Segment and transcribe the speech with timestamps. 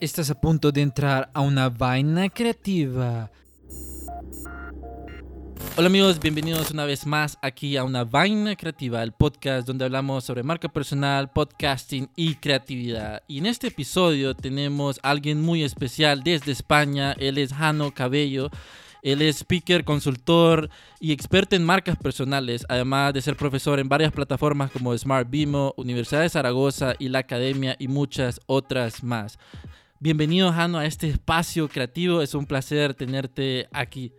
[0.00, 3.30] Estás a punto de entrar a una vaina creativa.
[5.76, 10.24] Hola amigos, bienvenidos una vez más aquí a una vaina creativa, el podcast donde hablamos
[10.24, 13.22] sobre marca personal, podcasting y creatividad.
[13.28, 18.50] Y en este episodio tenemos a alguien muy especial desde España, él es Jano Cabello.
[19.02, 20.68] Él es speaker, consultor
[21.00, 25.74] y experto en marcas personales, además de ser profesor en varias plataformas como Smart Bimo,
[25.76, 29.38] Universidad de Zaragoza y la Academia y muchas otras más.
[29.98, 32.22] Bienvenido, Jano, a este espacio creativo.
[32.22, 34.12] Es un placer tenerte aquí.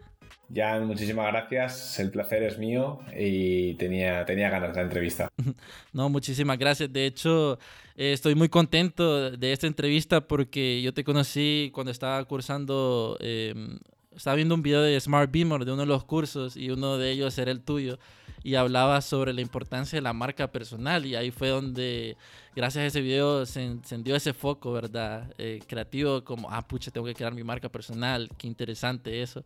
[0.53, 1.99] Jan, muchísimas gracias.
[1.99, 5.27] El placer es mío y tenía, tenía ganas de la entrevista.
[5.93, 6.91] No, muchísimas gracias.
[6.91, 7.57] De hecho,
[7.95, 13.79] eh, estoy muy contento de esta entrevista porque yo te conocí cuando estaba cursando em,
[14.15, 17.11] estaba viendo un video de Smart Beamer de uno de los cursos y uno de
[17.11, 17.99] ellos era el tuyo
[18.43, 22.17] y hablaba sobre la importancia de la marca personal y ahí fue donde
[22.55, 25.31] gracias a ese video se encendió ese foco, ¿verdad?
[25.37, 29.43] Eh, creativo como, ah, pucha, tengo que crear mi marca personal, qué interesante eso.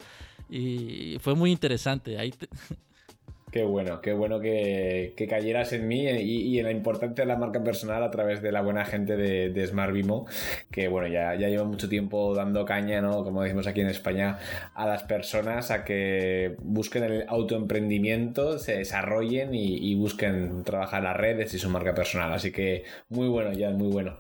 [0.50, 2.18] Y fue muy interesante.
[2.18, 2.34] Ahí
[3.56, 7.64] Qué bueno, qué bueno que, cayeras en mí y, en la importancia de la marca
[7.64, 10.28] personal a través de la buena gente de, de Smart Vimo,
[10.72, 13.24] que bueno, ya, lleva mucho tiempo dando caña, ¿no?
[13.24, 14.40] Como decimos aquí en España,
[14.74, 21.54] a las personas a que busquen el autoemprendimiento, se desarrollen y, busquen trabajar las redes
[21.54, 22.34] y su marca personal.
[22.34, 24.18] Así que muy bueno, ya, muy bueno.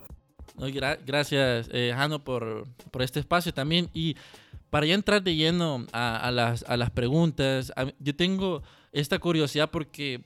[1.05, 2.70] gracias, eh, Jano, por,
[3.02, 3.89] este espacio también.
[3.94, 4.16] Y
[4.70, 8.64] para ya entrar de lleno a las preguntas, yo tengo
[8.96, 10.24] esta curiosidad porque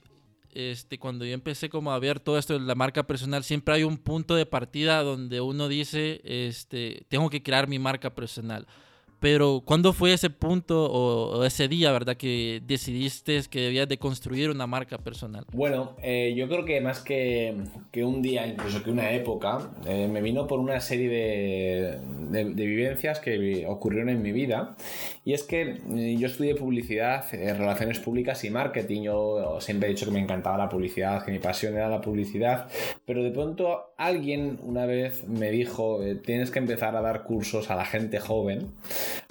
[0.54, 3.84] este, cuando yo empecé como a ver todo esto de la marca personal, siempre hay
[3.84, 8.68] un punto de partida donde uno dice, este, tengo que crear mi marca personal.
[9.20, 14.50] Pero ¿cuándo fue ese punto o, ese día, verdad, que decidiste que debías de construir
[14.50, 15.46] una marca personal?
[15.52, 17.56] Bueno, eh, yo creo que más que,
[17.92, 22.66] que, un día, incluso que una época, eh, me vino por una serie de, de,
[22.66, 24.78] vivencias que ocurrieron en mi vida.
[25.26, 29.04] Y es que eh, yo estudié publicidad, relaciones públicas y marketing.
[29.04, 32.70] Yo siempre he dicho que me encantaba la publicidad, que mi pasión era la publicidad.
[33.06, 37.76] Pero de pronto alguien una vez me dijo, tienes que empezar a dar cursos a
[37.76, 38.72] la gente joven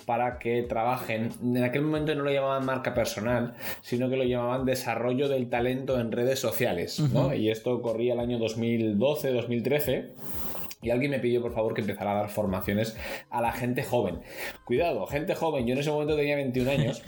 [0.08, 1.28] para que trabajen.
[1.42, 3.52] En aquel momento no lo llamaban marca personal,
[3.82, 7.02] sino que lo llamaban desarrollo del talento en redes sociales.
[7.36, 10.12] Y esto ocurría el año 2012-2013.
[10.80, 12.96] Y alguien me pidió por favor que empezara a dar formaciones
[13.28, 14.20] a la gente joven.
[14.64, 17.02] Cuidado, gente joven, yo en ese momento tenía 21 años.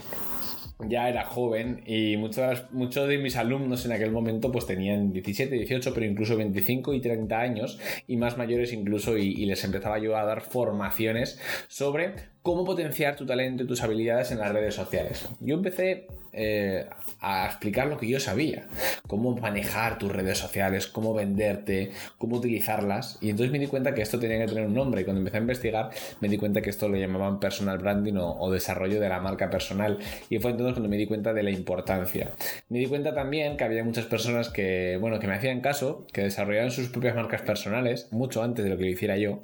[0.87, 5.55] ya era joven y muchos, muchos de mis alumnos en aquel momento pues tenían 17,
[5.55, 9.97] 18, pero incluso 25 y 30 años y más mayores incluso y, y les empezaba
[9.97, 14.75] yo a dar formaciones sobre cómo potenciar tu talento y tus habilidades en las redes
[14.75, 15.27] sociales.
[15.39, 16.85] Yo empecé eh,
[17.19, 18.67] a explicar lo que yo sabía,
[19.05, 23.19] cómo manejar tus redes sociales, cómo venderte, cómo utilizarlas.
[23.21, 25.01] Y entonces me di cuenta que esto tenía que tener un nombre.
[25.01, 28.49] Y cuando empecé a investigar, me di cuenta que esto lo llamaban personal branding o,
[28.51, 29.99] desarrollo de la marca personal.
[30.29, 32.31] Y fue entonces cuando me di cuenta de la importancia.
[32.69, 36.21] Me di cuenta también que había muchas personas que, bueno, que me hacían caso, que
[36.21, 39.41] desarrollaban sus propias marcas personales mucho antes de lo que lo hiciera yo.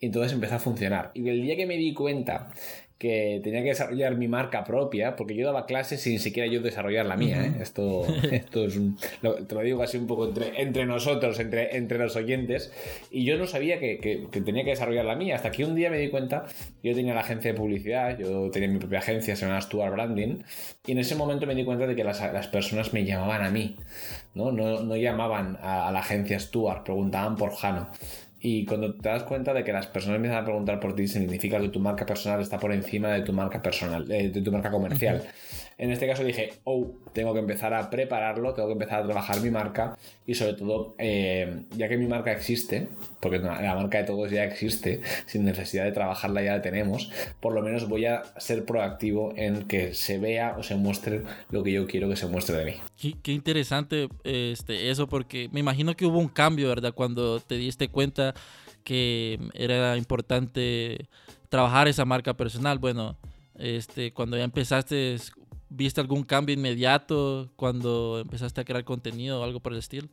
[0.00, 1.10] Y entonces empezó a funcionar.
[1.14, 2.33] Y el día que me di cuenta
[3.04, 7.04] que tenía que desarrollar mi marca propia, porque yo daba clases sin siquiera yo desarrollar
[7.04, 7.44] la mía.
[7.44, 7.54] ¿eh?
[7.60, 11.98] Esto, esto es un, te lo digo así un poco entre, entre nosotros, entre, entre
[11.98, 12.72] los oyentes,
[13.10, 15.90] y yo no sabía que, que, tenía que desarrollar la mía, hasta que un día
[15.90, 16.46] me di cuenta,
[16.82, 20.38] yo tenía la agencia de publicidad, yo tenía mi propia agencia, se llama Stuart Branding,
[20.86, 23.50] y en ese momento me di cuenta de que las, las personas me llamaban a
[23.50, 23.76] mí,
[24.34, 27.88] no, no, no llamaban a, a la agencia Stuart, preguntaban por Jano.
[28.46, 31.58] Y cuando te das cuenta de que las personas empiezan a preguntar por ti, significa
[31.58, 34.70] que tu marca personal está por encima de tu marca personal, eh, de tu marca
[34.70, 35.22] comercial.
[35.78, 39.40] En este caso dije, oh, tengo que empezar a prepararlo, tengo que empezar a trabajar
[39.40, 39.96] mi marca
[40.26, 42.88] y sobre todo, eh, ya que mi marca existe,
[43.20, 47.54] porque la marca de todos ya existe, sin necesidad de trabajarla ya la tenemos, por
[47.54, 51.72] lo menos voy a ser proactivo en que se vea o se muestre lo que
[51.72, 52.74] yo quiero que se muestre de mí.
[53.22, 56.94] Qué, interesante este, eso, porque me imagino que hubo un cambio, ¿verdad?
[56.94, 58.34] Cuando te diste cuenta
[58.84, 61.08] que era importante
[61.48, 62.78] trabajar esa marca personal.
[62.78, 63.16] Bueno,
[63.56, 65.16] este, cuando ya empezaste
[65.76, 70.06] ¿Viste algún cambio inmediato cuando empezaste a crear contenido o algo por el estilo?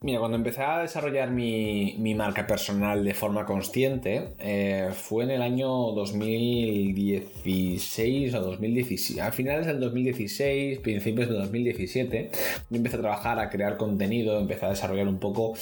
[0.00, 5.42] Mira, cuando empecé a desarrollar mi, marca personal de forma consciente, eh, fue en el
[5.42, 9.20] año 2016 o 2017.
[9.20, 12.30] A finales del 2016, principios del 2017,
[12.70, 15.54] yo empecé a trabajar, a crear contenido, empecé a desarrollar un poco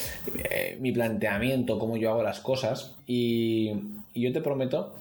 [0.51, 3.73] eh, mi planteamiento, cómo yo hago las cosas y,
[4.13, 4.95] y yo te prometo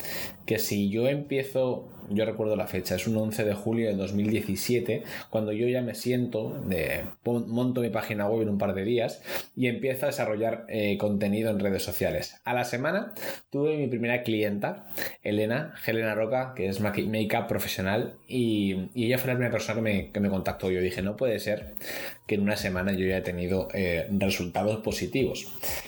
[0.45, 5.03] que si yo empiezo yo recuerdo la fecha, es un 11 de julio de 2017,
[5.29, 9.21] cuando yo ya me siento, de, monto mi página web en un par de días
[9.55, 12.41] y empiezo a desarrollar eh, contenido en redes sociales.
[12.43, 13.13] A la semana
[13.49, 14.87] tuve mi primera clienta,
[15.21, 20.11] Elena, Helena Roca, que es make-up profesional, y, ella fue la primera persona que me,
[20.11, 20.69] que me contactó.
[20.71, 21.75] Yo dije, no puede ser
[22.29, 25.47] que en una semana yo ya he tenido eh, resultados positivos.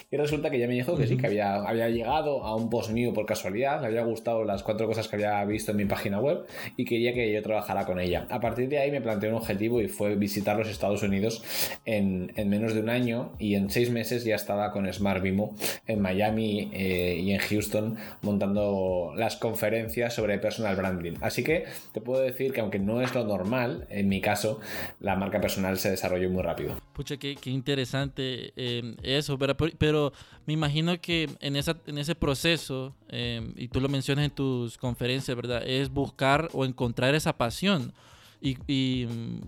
[0.10, 2.90] Y resulta que ella me dijo que sí, que había, había llegado a un post
[2.90, 6.20] mío por casualidad, le había gustado las cuatro cosas que había visto en mi página
[6.20, 6.40] web
[6.76, 8.26] y quería que yo trabajara con ella.
[8.30, 11.44] A partir de ahí me planteé un objetivo y fue visitar los Estados Unidos
[11.86, 15.56] en, en menos de un año y en seis meses ya estaba con Smart Vimo
[15.86, 21.14] en Miami eh, y en Houston montando las conferencias sobre personal branding.
[21.22, 24.60] Así que te puedo decir que aunque no es lo normal, en mi caso,
[25.00, 26.76] la marca personal se desarrolló muy rápido.
[26.94, 30.14] Pucha, qué, qué interesante eh, eso, pero, pero,
[30.46, 34.78] me imagino que en, esa, en ese proceso, eh, y tú lo mencionas en tus
[34.78, 35.64] conferencias, ¿verdad?
[35.66, 37.94] Es buscar o encontrar esa pasión.
[38.42, 39.08] Y, y,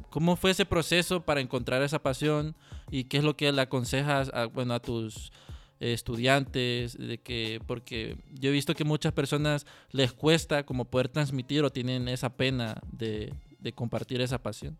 [0.09, 2.55] cómo fue ese proceso para encontrar esa pasión
[2.91, 5.31] y qué es lo que le aconsejas a, bueno, a tus
[5.79, 11.63] estudiantes, de que, porque yo he visto que muchas personas les cuesta como poder transmitir
[11.63, 14.77] o tienen esa pena de, de compartir esa pasión.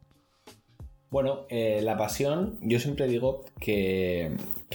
[1.14, 4.32] Bueno, eh, la pasión, yo siempre digo que,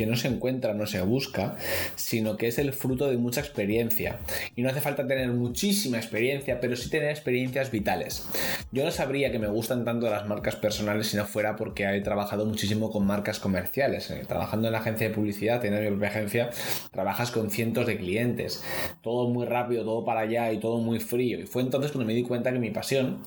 [0.06, 1.56] no se encuentra, no se busca,
[1.96, 4.20] sino que es el fruto de mucha experiencia.
[4.54, 8.28] Y no hace falta tener muchísima experiencia, pero sí tener experiencias vitales.
[8.70, 12.00] Yo no sabría que me gustan tanto las marcas personales si no fuera porque he
[12.02, 14.08] trabajado muchísimo con marcas comerciales.
[14.12, 16.50] Eh, trabajando en la agencia de publicidad, teniendo mi propia agencia,
[16.92, 18.62] trabajas con cientos de clientes.
[19.02, 21.40] Todo muy rápido, todo para allá y todo muy frío.
[21.40, 23.24] Y fue entonces cuando me di cuenta que mi pasión,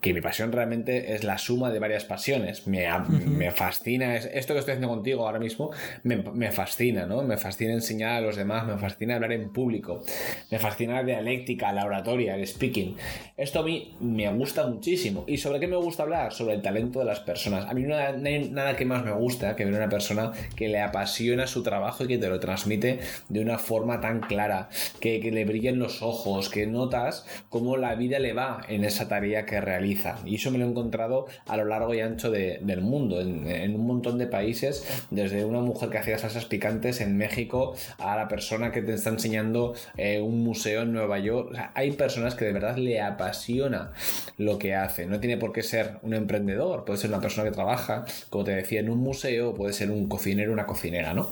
[0.00, 4.72] que mi pasión realmente es la suma de varias pasiones me, fascina, esto que estoy
[4.72, 5.70] haciendo contigo ahora mismo
[6.02, 7.22] me, fascina, ¿no?
[7.22, 10.02] Me fascina enseñar a los demás, me fascina hablar en público,
[10.50, 12.96] me fascina la dialéctica, la oratoria, el speaking.
[13.36, 15.24] Esto a mí me gusta muchísimo.
[15.26, 16.32] ¿Y sobre qué me gusta hablar?
[16.32, 17.68] Sobre el talento de las personas.
[17.68, 20.80] A mí no hay nada que más me gusta que ver una persona que le
[20.80, 24.68] apasiona su trabajo y que te lo transmite de una forma tan clara,
[25.00, 29.08] que, que le brillen los ojos, que notas cómo la vida le va en esa
[29.08, 30.18] tarea que realiza.
[30.24, 33.74] Y eso me lo he encontrado a lo largo y ancho de, del mundo, en,
[33.74, 38.28] un montón de países, desde una mujer que hacía salsas picantes en México a la
[38.28, 41.54] persona que te está enseñando eh, un museo en Nueva York.
[41.74, 43.92] hay personas que de verdad le apasiona
[44.38, 45.06] lo que hace.
[45.06, 48.52] No tiene por qué ser un emprendedor, puede ser una persona que trabaja, como te
[48.52, 51.28] decía, en un museo, puede ser un cocinero, una cocinera, ¿no?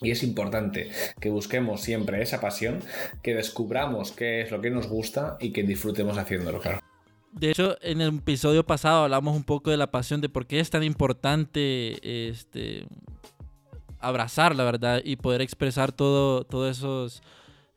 [0.00, 0.90] Y es importante
[1.20, 2.80] que busquemos siempre esa pasión,
[3.22, 6.87] que descubramos qué es lo que nos gusta y que disfrutemos haciéndolo, claro.
[7.38, 10.58] De hecho, en el episodio pasado hablamos un poco de la pasión, de por qué
[10.58, 12.84] es tan importante este,
[14.00, 17.22] abrazar, la verdad, y poder expresar todo, esos,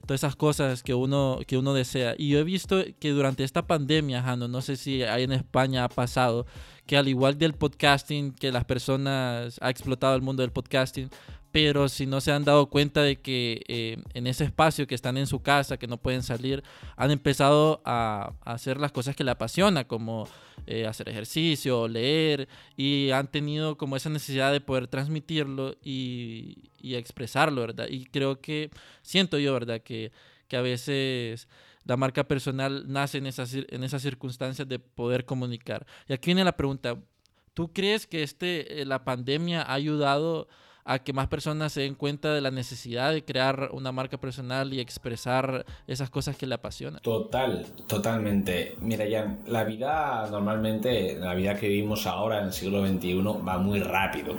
[0.08, 2.16] todas esas cosas que uno, que uno desea.
[2.18, 5.84] Y yo he visto que durante esta pandemia, Jano, no sé si ahí en España
[5.84, 6.48] ha pasado,
[6.88, 11.12] que al igual del podcasting, que las personas, ha explotado el mundo del podcasting,
[11.52, 15.18] pero si no se han dado cuenta de que eh, en ese espacio que están
[15.18, 16.64] en su casa, que no pueden salir,
[16.96, 20.28] han empezado a, hacer las cosas que le apasiona, como
[20.66, 27.62] eh, hacer ejercicio, leer, y han tenido como esa necesidad de poder transmitirlo y, expresarlo,
[27.62, 27.88] ¿verdad?
[27.90, 28.72] Y creo que,
[29.02, 29.82] siento yo, ¿verdad?
[29.82, 30.12] Que,
[30.48, 31.48] que a veces
[31.84, 35.86] la marca personal nace en esas, en esas circunstancias de poder comunicar.
[36.08, 36.98] Y aquí viene la pregunta,
[37.54, 40.48] ¿tú crees que este, eh, la pandemia ha ayudado
[40.86, 44.74] a que más personas se den cuenta de la necesidad de crear una marca personal
[44.74, 47.02] y expresar esas cosas que le apasionan.
[47.02, 48.76] Total, totalmente.
[48.80, 53.58] Mira, ya la vida normalmente, la vida que vivimos ahora en el siglo XXI va
[53.58, 54.36] muy rápido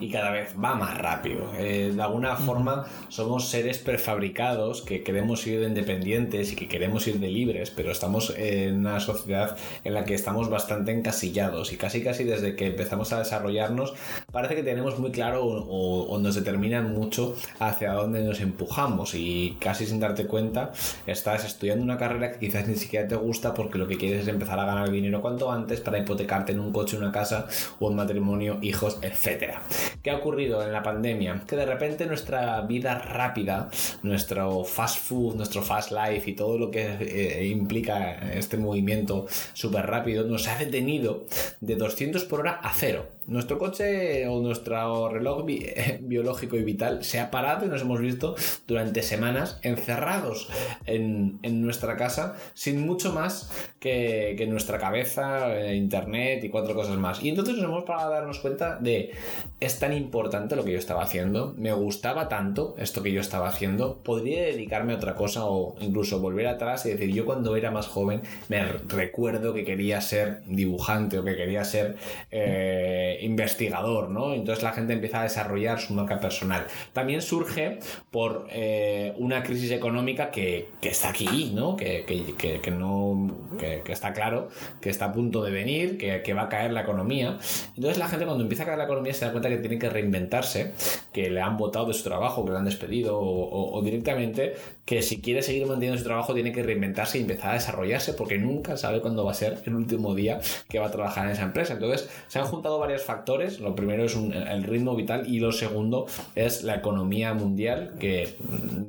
[0.00, 1.52] y cada vez va más rápido.
[1.58, 7.06] Eh, de alguna forma somos seres prefabricados que queremos ir de independientes y que queremos
[7.06, 11.76] ir de libres, pero estamos en una sociedad en la que estamos bastante encasillados y
[11.76, 13.94] casi casi desde que empezamos a desarrollarnos
[14.32, 15.44] parece que tenemos muy claro
[15.84, 20.72] o nos determinan mucho hacia dónde nos empujamos y casi sin darte cuenta
[21.06, 24.28] estás estudiando una carrera que quizás ni siquiera te gusta porque lo que quieres es
[24.28, 27.46] empezar a ganar dinero cuanto antes para hipotecarte en un coche, una casa
[27.78, 29.54] o un matrimonio, hijos, etc.
[30.02, 31.42] ¿Qué ha ocurrido en la pandemia?
[31.46, 33.70] Que de repente nuestra vida rápida,
[34.02, 39.86] nuestro fast food, nuestro fast life y todo lo que eh, implica este movimiento súper
[39.86, 41.24] rápido nos ha detenido
[41.60, 43.06] de 200 por hora a cero.
[43.26, 45.44] nuestro coche o nuestro reloj
[46.00, 48.34] biológico y vital se ha parado y nos hemos visto
[48.66, 50.48] durante semanas encerrados
[50.86, 56.96] en, nuestra casa sin mucho más que, que nuestra cabeza, eh, internet y cuatro cosas
[56.96, 57.22] más.
[57.22, 59.12] Y entonces nos hemos parado a darnos cuenta de
[59.60, 63.48] es tan importante lo que yo estaba haciendo, me gustaba tanto esto que yo estaba
[63.48, 67.70] haciendo, podría dedicarme a otra cosa o incluso volver atrás y decir yo cuando era
[67.70, 71.96] más joven me recuerdo que quería ser dibujante o que quería ser
[72.30, 74.34] eh, investigador, ¿no?
[74.34, 76.66] Entonces la gente empieza a desarrollar su marca personal.
[76.92, 77.78] También surge
[78.10, 81.76] por eh, una crisis económica que, está aquí, ¿no?
[81.76, 82.04] Que,
[82.70, 84.48] no que, está claro,
[84.80, 87.38] que está a punto de venir, que, va a caer la economía.
[87.76, 89.88] Entonces la gente cuando empieza a caer la economía se da cuenta que tiene que
[89.88, 90.72] reinventarse,
[91.12, 94.54] que le han votado de su trabajo, que le han despedido o, o directamente
[94.84, 98.38] que si quiere seguir manteniendo su trabajo tiene que reinventarse y empezar a desarrollarse porque
[98.38, 101.42] nunca sabe cuándo va a ser el último día que va a trabajar en esa
[101.42, 101.74] empresa.
[101.74, 103.60] Entonces se han juntado varios factores.
[103.60, 108.36] Lo primero es el ritmo vital y lo segundo es la economía mundial que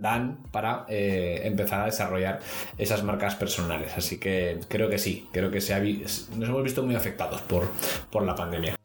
[0.02, 2.40] dan para eh, empezar a desarrollar
[2.78, 3.94] esas marcas personales.
[3.96, 7.70] Así que creo que sí, creo que nos hemos visto muy afectados por,
[8.12, 8.76] por la pandemia.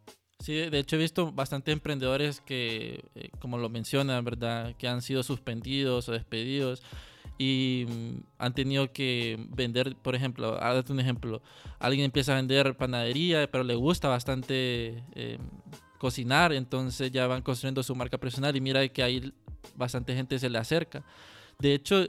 [0.41, 4.75] Sí, de hecho he visto bastante emprendedores que, eh, como lo mencionan, ¿verdad?
[4.79, 6.83] Que han sido suspendidos o despedidos
[7.41, 11.41] y mm, han tenido que vender, por ejemplo, darte un ejemplo,
[11.79, 15.39] alguien empieza a vender panadería, pero le gusta bastante eh,
[16.01, 19.33] cocinar, entonces ya van construyendo su marca personal y mira que ahí
[19.77, 21.05] bastante gente se le acerca.
[21.59, 22.07] De hecho,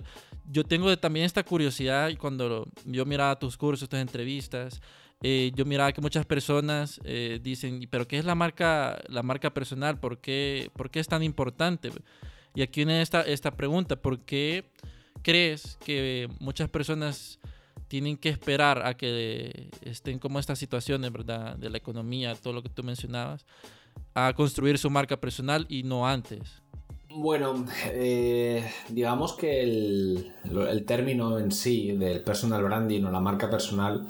[0.50, 4.82] yo tengo también esta curiosidad y cuando yo miraba tus cursos, tus entrevistas,
[5.22, 9.54] eh, yo miraba que muchas personas eh, dicen, pero ¿qué es la marca, la marca
[9.54, 10.00] personal?
[10.00, 11.92] ¿Por qué, ¿Por qué es tan importante?
[12.56, 14.72] Y aquí viene esta, esta pregunta, ¿por qué
[15.22, 17.40] crees que muchas personas
[17.90, 21.58] tienen que esperar a que estén como estas situaciones, ¿verdad?
[21.58, 23.46] De la economía, todo lo que tú mencionabas,
[24.14, 26.62] a construir su marca personal y no antes?
[27.14, 33.50] Bueno, eh, digamos que el, el, término en sí del personal branding o la marca
[33.50, 34.08] personal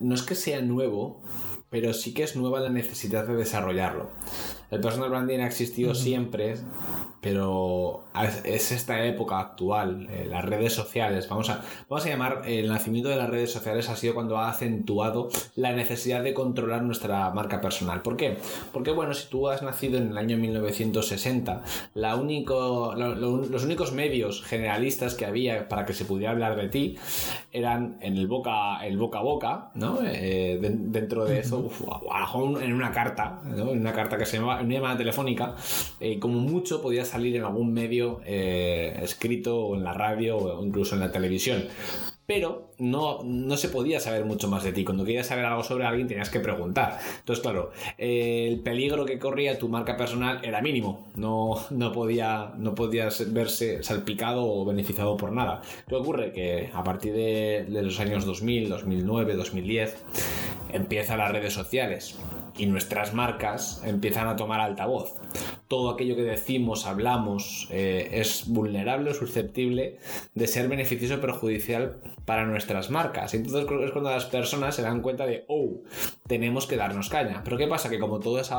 [0.00, 1.22] no es que sea nuevo,
[1.70, 4.10] pero sí que es nueva la necesidad de desarrollarlo.
[4.70, 6.56] El personal branding ha existido siempre,
[7.20, 8.04] pero
[8.44, 13.08] es esta época actual, eh, las redes sociales, vamos a, vamos a llamar, el nacimiento
[13.08, 17.60] de las redes sociales ha sido cuando ha acentuado la necesidad de controlar nuestra marca
[17.60, 18.02] personal.
[18.02, 18.36] ¿Por qué?
[18.72, 21.62] Porque bueno, si tú has nacido en el año 1960,
[21.94, 26.96] la único, los únicos medios generalistas que había para que se pudiera hablar de ti
[27.52, 29.98] eran en el boca, el boca a boca, ¿no?
[30.04, 31.70] Eh, dentro de eso,
[32.60, 33.72] en una carta, ¿no?
[33.72, 35.56] en una carta que se llamaba, en una llamada telefónica,
[36.00, 40.64] eh, como mucho podías salir en algún medio eh, escrito o en la radio o
[40.64, 41.64] incluso en la televisión.
[42.28, 44.84] Pero no, no se podía saber mucho más de ti.
[44.84, 46.98] Cuando querías saber algo sobre alguien tenías que preguntar.
[47.20, 51.08] Entonces, claro, el peligro que corría tu marca personal era mínimo.
[51.16, 55.62] No, no, podía, no podías verse salpicado o beneficiado por nada.
[55.88, 56.32] ¿Qué ocurre?
[56.32, 60.04] Que a partir de, de los años 2000, 2009, 2010,
[60.74, 62.18] empiezan las redes sociales
[62.56, 65.14] y nuestras marcas empiezan a tomar altavoz.
[65.68, 69.98] Todo aquello que decimos, hablamos, eh, es vulnerable o susceptible
[70.34, 73.34] de ser beneficioso o perjudicial para nuestras marcas.
[73.34, 75.80] Entonces creo que es cuando las personas se dan cuenta de, oh,
[76.26, 77.42] tenemos que darnos caña.
[77.44, 77.90] Pero ¿qué pasa?
[77.90, 78.50] Que como todas,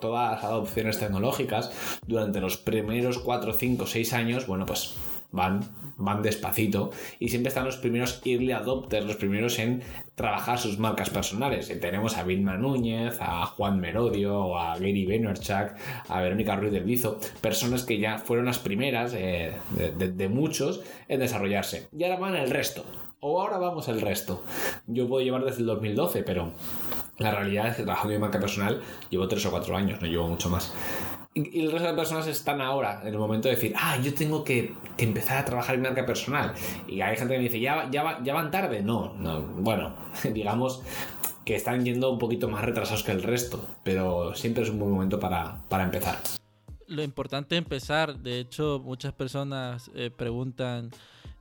[0.00, 4.96] todas las adopciones tecnológicas, durante los primeros 4, 5, 6 años, bueno, pues
[5.30, 5.60] van,
[5.96, 9.82] van despacito y siempre están los primeros early adopters, los primeros en
[10.14, 11.68] trabajar sus marcas personales.
[11.80, 15.74] tenemos a Vilma Núñez, a Juan Merodio, a Gary Vaynerchuk,
[16.08, 21.20] a Verónica Ruiz del Bizo, personas que ya fueron las primeras eh, de, muchos en
[21.20, 21.88] desarrollarse.
[21.96, 22.84] Y ahora van el resto.
[23.20, 24.42] O ahora vamos el resto.
[24.86, 26.52] Yo puedo llevar desde el 2012, pero
[27.18, 30.28] la realidad es que trabajando en marca personal llevo 3 o 4 años, no llevo
[30.28, 30.72] mucho más.
[31.38, 34.42] Y el resto de personas están ahora, en el momento de decir, ah, yo tengo
[34.42, 36.54] que, empezar a trabajar en marca personal.
[36.88, 38.80] Y hay gente que me dice, ¿ya, ya, ya van tarde?
[38.80, 39.94] No, no, bueno,
[40.32, 40.80] digamos
[41.44, 44.90] que están yendo un poquito más retrasados que el resto, pero siempre es un buen
[44.90, 46.16] momento para, empezar.
[46.86, 50.90] Lo importante es empezar, de hecho muchas personas eh, preguntan,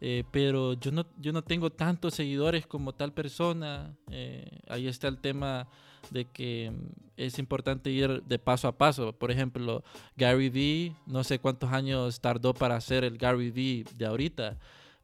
[0.01, 5.07] eh, pero yo no, yo no tengo tantos seguidores como tal persona, eh, ahí está
[5.07, 5.69] el tema
[6.11, 9.13] de que mm, es importante ir de paso a paso.
[9.13, 9.83] Por ejemplo,
[10.17, 14.57] Gary Vee, no sé cuántos años tardó para hacer el Gary Vee de ahorita.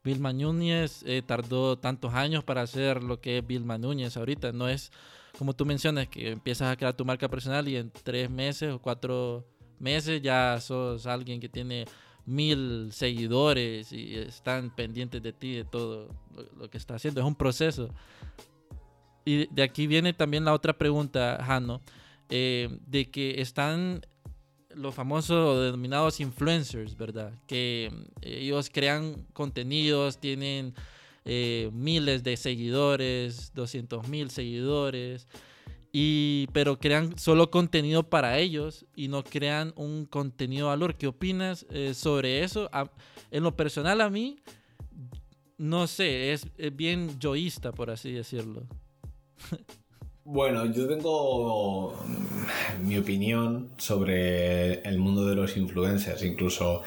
[0.04, 4.52] Bill Núñez eh, tardó tantos años para hacer lo que es Bill Núñez ahorita.
[4.52, 4.92] No es
[5.38, 8.80] como tú mencionas que empiezas a crear tu marca personal y en tres meses o
[8.80, 9.46] cuatro
[9.80, 11.86] meses ya sos alguien que tiene
[12.26, 17.22] mil seguidores y están pendientes de ti, de todo lo, lo que está haciendo.
[17.22, 17.90] Es un proceso.
[19.26, 21.82] Y de aquí viene también la otra pregunta, Jano.
[22.30, 24.02] eh, de que están
[24.74, 27.34] los famosos denominados influencers, ¿verdad?
[27.46, 30.74] Que ellos crean contenidos, tienen
[31.26, 35.28] miles de seguidores, 200 mil seguidores,
[35.92, 40.96] y, pero crean solo contenido para ellos y no crean un contenido de valor.
[40.96, 42.70] ¿Qué opinas sobre eso?
[43.30, 44.38] en lo personal a mí
[45.62, 48.64] no sé, es, bien yoísta, por así decirlo.
[50.24, 56.24] Bueno, yo tengo mm, mi opinión sobre el mundo de los influencers.
[56.24, 56.84] Incluso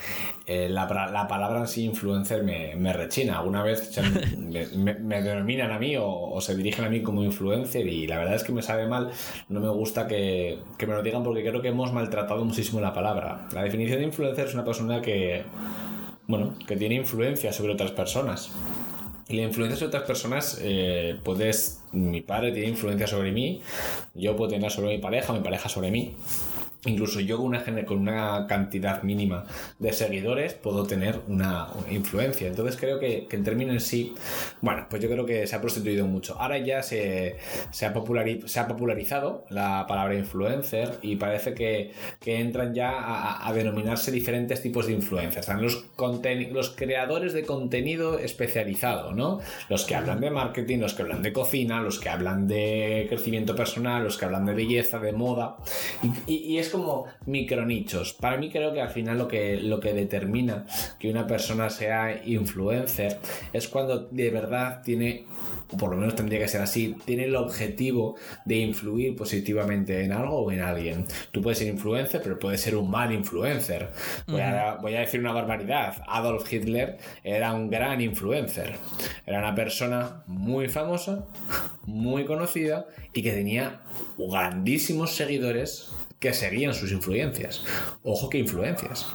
[0.46, 3.38] eh, la, palabra en sí influencer me, rechina.
[3.38, 3.90] Alguna vez
[4.76, 8.44] me, denominan a mí o, se dirigen a mí como influencer y la verdad es
[8.44, 9.10] que me sabe mal.
[9.48, 12.94] No me gusta que, que me lo digan porque creo que hemos maltratado muchísimo la
[12.94, 13.48] palabra.
[13.52, 15.42] La definición de influencer es una persona que
[16.26, 18.50] bueno, que tiene influencia sobre otras personas.
[19.28, 23.62] La influencia sobre otras personas, eh, puedes, mi padre tiene influencia sobre mí,
[24.14, 26.14] yo puedo tener sobre mi pareja, mi pareja sobre mí.
[26.86, 29.44] Incluso yo con una, con una cantidad mínima
[29.78, 32.46] de seguidores puedo tener una, influencia.
[32.46, 34.14] Entonces creo que, que, en términos en sí,
[34.60, 36.36] bueno, pues yo creo que se ha prostituido mucho.
[36.38, 37.36] Ahora ya se,
[37.70, 44.10] se, ha, popularizado la palabra influencer y parece que, que entran ya a, a, denominarse
[44.10, 45.48] diferentes tipos de influencers.
[45.48, 45.84] Están los,
[46.52, 49.40] los creadores de contenido especializado, ¿no?
[49.68, 53.54] Los que hablan de marketing, los que hablan de cocina, los que hablan de crecimiento
[53.54, 55.56] personal, los que hablan de belleza, de moda.
[56.02, 58.12] Y, y, y es como micronichos.
[58.14, 60.66] Para mí creo que al final lo que, lo que determina
[60.98, 63.18] que una persona sea influencer
[63.52, 65.26] es cuando de verdad tiene
[65.72, 70.12] o por lo menos tendría que ser así, tiene el objetivo de influir positivamente en
[70.12, 71.04] algo o en alguien.
[71.32, 73.90] Tú puedes ser influencer, pero puedes ser un mal influencer.
[74.26, 76.02] Voy, a, voy a decir una barbaridad.
[76.06, 78.76] Adolf Hitler era un gran influencer.
[79.26, 81.26] Era una persona muy famosa,
[81.86, 83.80] muy conocida y que tenía
[84.18, 85.90] grandísimos seguidores
[86.24, 87.62] que seguían sus influencias.
[88.02, 89.06] Ojo que influencias.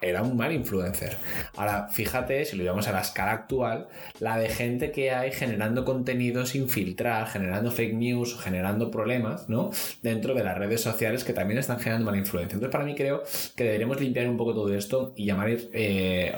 [0.00, 1.18] Era un mal influencer.
[1.56, 3.86] Ahora, fíjate, si lo llevamos a la escala actual,
[4.18, 9.72] la de gente que hay generando contenido sin filtrar, generando fake news, generando problemas, ¿no?
[10.00, 12.54] Dentro de las redes sociales que también están generando mala influencia.
[12.54, 13.22] Entonces, para mí creo
[13.54, 16.32] que deberíamos limpiar un poco todo esto y llamar eh,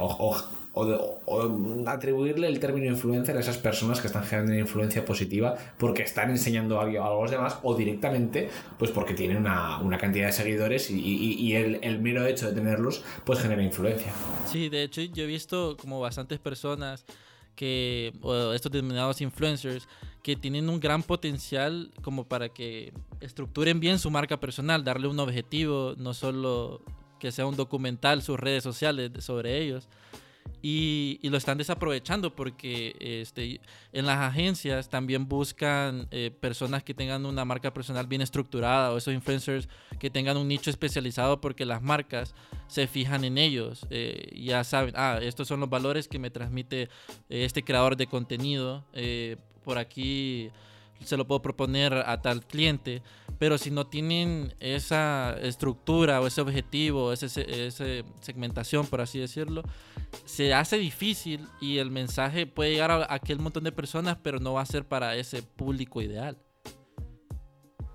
[0.75, 6.03] o, atribuirle el término influencer a esas personas que están generando una influencia positiva porque
[6.03, 8.49] están enseñando algo a los demás o directamente
[8.79, 13.63] pues porque tienen una, cantidad de seguidores y, el, mero hecho de tenerlos pues genera
[13.63, 14.13] influencia.
[14.47, 17.05] Sí, de hecho yo he visto como bastantes personas
[17.55, 19.87] que, o estos denominados influencers,
[20.23, 25.19] que tienen un gran potencial como para que estructuren bien su marca personal, darle un
[25.19, 26.81] objetivo, no solo
[27.19, 29.89] que sea un documental, sus redes sociales sobre ellos,
[30.63, 33.61] y, lo están desaprovechando porque este,
[33.93, 38.99] en las agencias también buscan eh, personas que tengan una marca personal bien estructurada o
[38.99, 42.35] esos influencers que tengan un nicho especializado porque las marcas
[42.69, 43.87] se fijan en ellos.
[43.91, 46.89] Eh, ya saben, ah, estos son los valores que me transmite eh,
[47.29, 48.85] este creador de contenido.
[49.65, 50.51] por aquí
[51.05, 53.03] se lo puedo proponer a tal cliente,
[53.39, 59.63] pero si no tienen esa estructura o ese objetivo, esa ese segmentación, por así decirlo,
[60.25, 64.55] se hace difícil y el mensaje puede llegar a aquel montón de personas, pero no
[64.55, 66.37] va a ser para ese público ideal.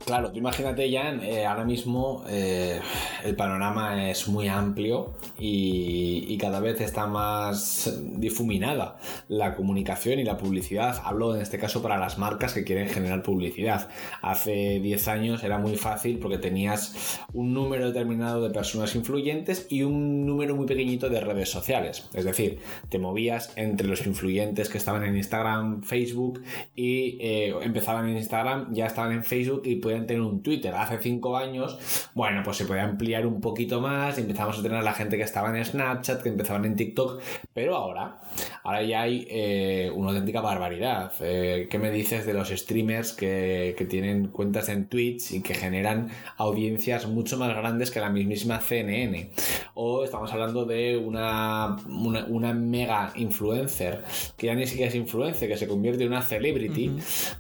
[0.06, 2.80] Claro, tú imagínate, Jan, eh, ahora mismo eh,
[3.26, 10.38] el panorama es muy amplio y, cada vez está más difuminada la comunicación y la
[10.38, 11.02] publicidad.
[11.04, 13.90] Hablo en este caso para las marcas que quieren generar publicidad.
[14.22, 19.82] Hace 10 años era muy fácil porque tenías un número determinado de personas influyentes y
[19.82, 22.08] un número muy pequeñito de redes sociales.
[22.14, 26.44] Es decir, te movías entre los influyentes que estaban en Instagram, Facebook
[26.76, 30.98] y eh, empezaban en Instagram, ya estaban en Facebook y podían tener un Twitter hace
[31.00, 34.94] cinco años, bueno, pues se puede ampliar un poquito más empezamos a tener a la
[34.94, 37.22] gente que estaba en Snapchat, que empezaban en TikTok,
[37.54, 38.20] pero ahora,
[38.64, 41.12] ahora ya hay eh, una auténtica barbaridad.
[41.22, 45.54] Eh, ¿Qué me dices de los streamers que, que, tienen cuentas en Twitch y que
[45.54, 49.32] generan audiencias mucho más grandes que la mismísima CNN?
[49.76, 54.04] O estamos hablando de una, una, mega influencer,
[54.36, 56.98] que ya ni siquiera es influencer, que se convierte en una celebrity,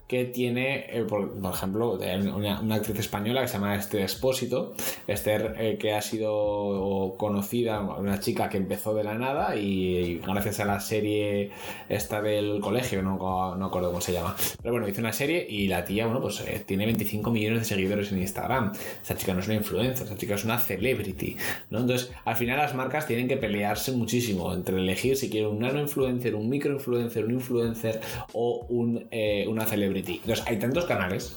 [0.07, 1.97] que tiene, eh, por, por, ejemplo,
[2.37, 4.73] una, actriz española que se llama Esther Espósito,
[5.07, 10.59] Esther eh, que ha sido conocida, una chica que empezó de la nada y, gracias
[10.59, 11.51] a la serie
[11.89, 15.67] esta del colegio, no, no acuerdo cómo se llama, pero bueno, hizo una serie y
[15.67, 18.73] la tía, bueno, pues eh, tiene 25 millones de seguidores en Instagram.
[19.01, 21.37] Esa chica no es una influencer, esa chica es una celebrity,
[21.69, 21.79] ¿no?
[21.79, 25.79] Entonces, al final las marcas tienen que pelearse muchísimo entre elegir si quieren un nano
[25.79, 28.01] influencer, un micro influencer, un influencer
[28.33, 30.15] o un, eh, una celebrity.
[30.15, 31.35] Entonces, hay tantos canales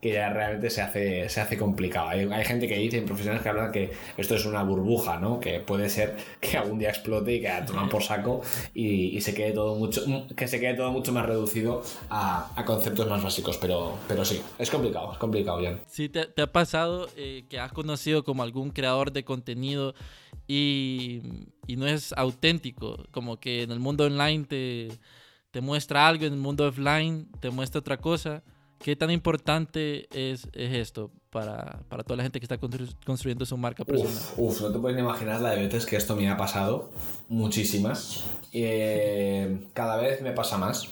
[0.00, 2.08] que ya realmente se hace, se hace complicado.
[2.10, 5.40] Hay, gente que dice, profesionales que hablan que esto es una burbuja, ¿no?
[5.40, 8.42] Que puede ser que algún día explote y que toman por saco
[8.74, 10.02] y, se quede todo mucho,
[10.36, 13.58] que se quede todo mucho más reducido a, conceptos más básicos.
[13.58, 15.80] Pero, pero sí, es complicado, es complicado, Jan.
[15.88, 19.94] Sí, te, ha pasado eh, que has conocido como algún creador de contenido
[20.46, 21.22] y,
[21.66, 24.88] y no es auténtico, como que en el mundo online te,
[25.50, 28.44] te muestra algo, en el mundo offline te muestra otra cosa.
[28.78, 33.56] ¿Qué tan importante es, es esto para, para, toda la gente que está construyendo su
[33.56, 34.14] marca personal?
[34.36, 36.90] Uf, no te puedes imaginar la de veces que esto me ha pasado.
[37.28, 38.24] Muchísimas.
[38.52, 40.88] Eh, cada vez me pasa más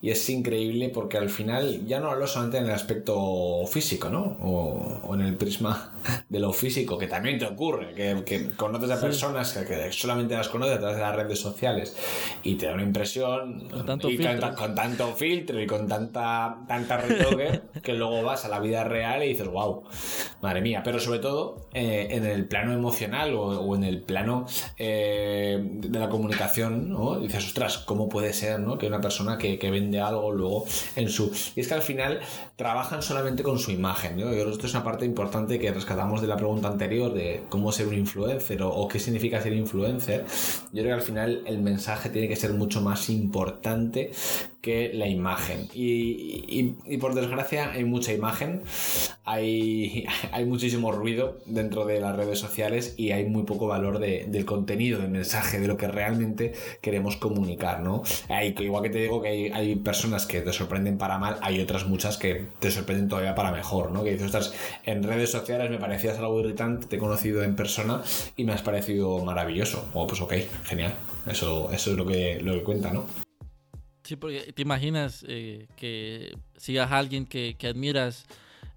[0.00, 4.36] y es increíble porque al final ya no hablo solamente en el aspecto físico, ¿no?
[4.42, 5.92] O, en el prisma
[6.28, 10.48] de lo físico, que también te ocurre, que, que conoces a personas que, solamente las
[10.48, 11.96] conoces a través de las redes sociales
[12.42, 14.54] y te da una impresión con tanto, y filtro.
[14.54, 19.22] Con, tanto filtro y con tanta, tanta retoque que luego vas a la vida real
[19.22, 19.84] y dices, wow,
[20.42, 25.60] madre mía, pero sobre todo eh, en el plano emocional o, en el plano eh,
[25.62, 27.18] de la comunicación, ¿no?
[27.18, 28.76] dices, ostras, ¿cómo puede ser ¿no?
[28.78, 30.64] que una persona que, que vende algo luego
[30.96, 31.32] en su...
[31.56, 32.20] Y es que al final
[32.56, 34.18] trabajan solamente con su imagen.
[34.18, 37.42] Yo creo que esto es una parte importante que rescatamos de la pregunta anterior de
[37.48, 40.24] cómo ser un influencer o, qué significa ser influencer.
[40.72, 44.10] Yo creo que al final el mensaje tiene que ser mucho más importante
[44.64, 45.68] que la imagen.
[45.74, 48.62] Y, por desgracia hay mucha imagen,
[49.24, 54.44] hay, hay muchísimo ruido dentro de las redes sociales y hay muy poco valor del
[54.46, 58.02] contenido, del mensaje, de lo que realmente queremos comunicar, ¿no?
[58.30, 61.60] Hay, igual que te digo que hay, hay personas que te sorprenden para mal, hay
[61.60, 64.02] otras muchas que te sorprenden todavía para mejor, ¿no?
[64.02, 64.54] Que dices, estás
[64.86, 68.00] en redes sociales me parecías algo irritante, te he conocido en persona
[68.34, 69.84] y me has parecido maravilloso.
[69.92, 70.32] O oh, pues ok,
[70.64, 70.94] genial.
[71.30, 73.23] Eso, eso es lo que, lo que cuenta, ¿no?
[74.04, 78.26] Sí, porque te imaginas eh, que sigas a alguien que, que admiras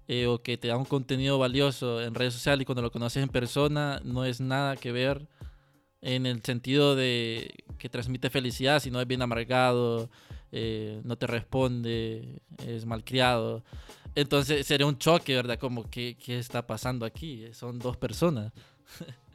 [0.08, 3.22] eh, o que te da un contenido valioso en redes sociales y cuando lo conoces
[3.22, 5.28] en persona no es nada que ver
[6.00, 10.08] en el sentido de que transmite felicidad, sino es bien amargado,
[10.50, 13.62] eh, no te responde, es malcriado.
[14.14, 15.58] Entonces sería un choque, ¿verdad?
[15.58, 17.44] Como, ¿qué, qué está pasando aquí?
[17.52, 18.52] Son dos personas.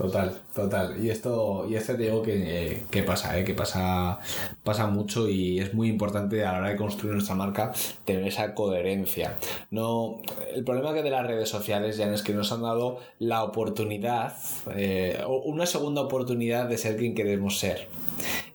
[0.00, 1.04] Total, total.
[1.04, 3.44] Y esto, y este te digo que, que pasa, ¿eh?
[3.44, 4.18] que pasa,
[4.62, 7.70] pasa mucho y es muy importante a la hora de construir nuestra marca
[8.06, 9.36] tener esa coherencia.
[9.70, 10.22] No,
[10.54, 14.38] el problema que de las redes sociales ya es que nos han dado la oportunidad,
[14.74, 17.88] eh, una segunda oportunidad de ser quien queremos ser.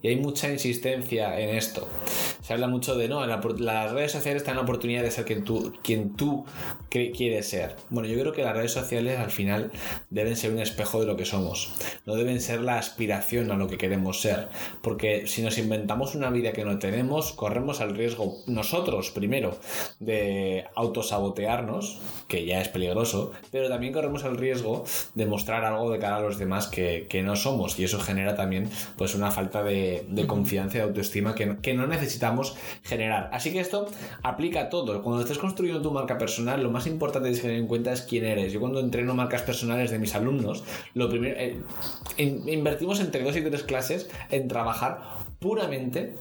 [0.02, 1.88] Y hay mucha insistencia en esto.
[2.46, 5.44] Se habla mucho de, no, las redes sociales te dan la oportunidad de ser quien
[5.44, 6.46] tú, quien tú
[6.90, 7.76] quieres ser.
[7.90, 9.72] Bueno, yo creo que las redes sociales al final
[10.12, 11.74] deben ser un espejo de lo que somos.
[12.06, 14.48] No deben ser la aspiración a lo que queremos ser.
[14.84, 19.58] Porque si nos inventamos una vida que no tenemos, corremos el riesgo nosotros, primero,
[20.00, 25.98] de autosabotearnos, que ya es peligroso, pero también corremos el riesgo de mostrar algo de
[25.98, 27.80] cara a los demás que, que no somos.
[27.80, 31.88] Y eso genera también pues una falta de, confianza y de autoestima que, que, no
[31.88, 32.35] necesitamos
[32.84, 33.30] generar.
[33.34, 33.88] Así que esto
[34.24, 35.02] aplica a todo.
[35.02, 38.26] Cuando estés construyendo tu marca personal, lo más importante es tener en cuenta es quién
[38.26, 38.54] eres.
[38.54, 41.60] Yo cuando entreno marcas personales de mis alumnos, lo primero, eh,
[42.18, 45.02] invertimos entre dos y tres clases en trabajar
[45.40, 46.16] puramente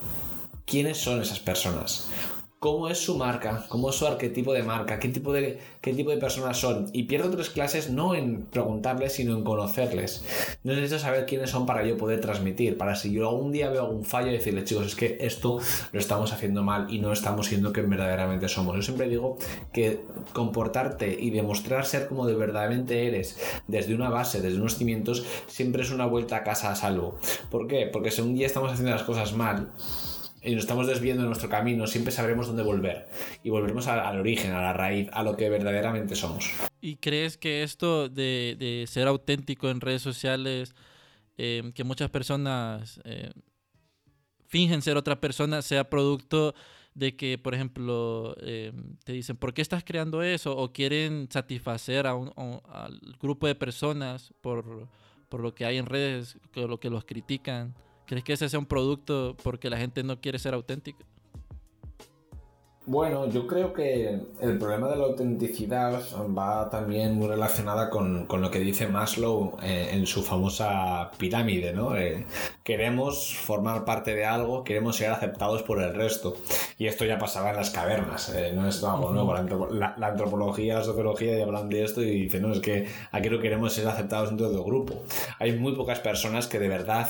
[0.66, 2.08] quiénes son esas personas
[2.64, 6.08] cómo es su marca, cómo es su arquetipo de marca, qué tipo de, qué tipo
[6.08, 6.88] de personas son.
[6.94, 10.24] Y pierdo tres clases no en preguntarles, sino en conocerles.
[10.64, 13.82] No necesito saber quiénes son para yo poder transmitir, para si yo algún día veo
[13.82, 15.58] algún fallo y decirle, chicos, es que esto
[15.92, 18.76] lo estamos haciendo mal y no estamos siendo quien verdaderamente somos.
[18.76, 19.36] Yo siempre digo
[19.70, 20.00] que
[20.32, 25.82] comportarte y demostrar ser como de verdaderamente eres desde una base, desde unos cimientos, siempre
[25.82, 27.18] es una vuelta a casa a salvo.
[27.50, 27.90] ¿Por qué?
[27.92, 29.70] Porque si un día estamos haciendo las cosas mal,
[30.44, 33.08] y nos estamos desviando de nuestro camino, siempre sabremos dónde volver.
[33.42, 36.50] Y volveremos al, origen, a la raíz, a lo que verdaderamente somos.
[36.80, 40.74] ¿Y crees que esto de, ser auténtico en redes sociales,
[41.36, 43.32] em, que muchas personas eh,
[44.46, 46.54] fingen ser otra persona, sea producto
[46.94, 50.56] de que, por ejemplo, em, te dicen, ¿por qué estás creando eso?
[50.56, 52.32] O quieren satisfacer a un,
[52.68, 54.88] al grupo de personas por,
[55.28, 57.74] por lo que hay en redes, por lo que los critican.
[58.06, 61.04] ¿Crees que ese sea un producto porque la gente no quiere ser auténtica?
[62.86, 66.02] Bueno, yo creo que el problema de la autenticidad
[66.36, 71.96] va también muy relacionada con, lo que dice Maslow eh, en su famosa pirámide, ¿no?
[71.96, 72.26] Eh,
[72.62, 76.36] queremos formar parte de algo, queremos ser aceptados por el resto.
[76.76, 79.32] Y esto ya pasaba en las cavernas, eh, no es algo nuevo.
[79.70, 83.40] La, antropología, la sociología ya hablan de esto y dicen, no, es que aquí no
[83.40, 85.04] queremos ser aceptados dentro del grupo.
[85.38, 87.08] Hay muy pocas personas que de verdad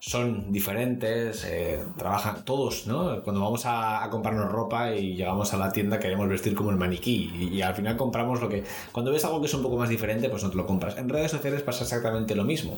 [0.00, 3.22] son diferentes, eh, trabajan todos, ¿no?
[3.22, 7.50] Cuando vamos a, comprarnos ropa y llegamos a la tienda queremos vestir como el maniquí
[7.52, 8.64] y, al final compramos lo que...
[8.92, 10.96] Cuando ves algo que es un poco más diferente, pues no te lo compras.
[10.96, 12.76] En redes sociales pasa exactamente lo mismo.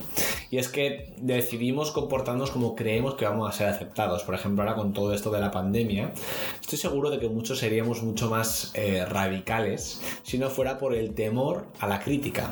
[0.50, 4.24] Y es que decidimos comportarnos como creemos que vamos a ser aceptados.
[4.24, 6.12] Por ejemplo, ahora con todo esto de la pandemia,
[6.61, 11.14] estoy seguro de que muchos seríamos mucho más eh, radicales si no fuera por el
[11.14, 12.50] temor a la crítica.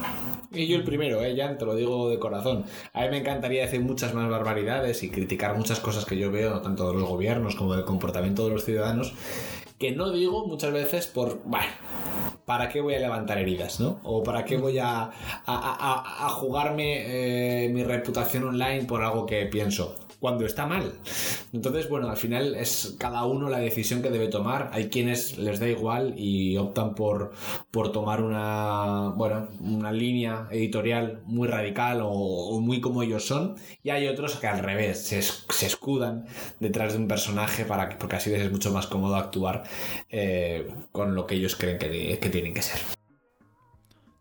[0.52, 1.34] Y yo el primero, ¿eh?
[1.34, 2.64] ya te lo digo de corazón.
[2.92, 4.59] A mí me encantaría decir muchas más barbaridades
[5.02, 8.50] y criticar muchas cosas que yo veo, tanto de los gobiernos como del comportamiento de
[8.50, 9.14] los ciudadanos,
[9.78, 11.66] que no digo muchas veces por, bueno,
[12.44, 14.00] ¿para qué voy a levantar heridas, no?
[14.02, 15.10] O ¿para qué voy a,
[15.46, 19.94] a, jugarme eh, mi reputación online por algo que pienso?
[20.20, 20.92] Cuando está mal.
[21.52, 24.70] Entonces, bueno, al final es cada uno la decisión que debe tomar.
[24.72, 27.32] Hay quienes les da igual y optan por,
[27.70, 33.56] por tomar una, bueno, una línea editorial muy radical o, muy como ellos son.
[33.82, 36.26] Y hay otros que al revés, se, se escudan
[36.60, 39.64] detrás de un personaje para que, porque así les es mucho más cómodo actuar
[40.10, 42.99] eh, con lo que ellos creen que, que tienen que ser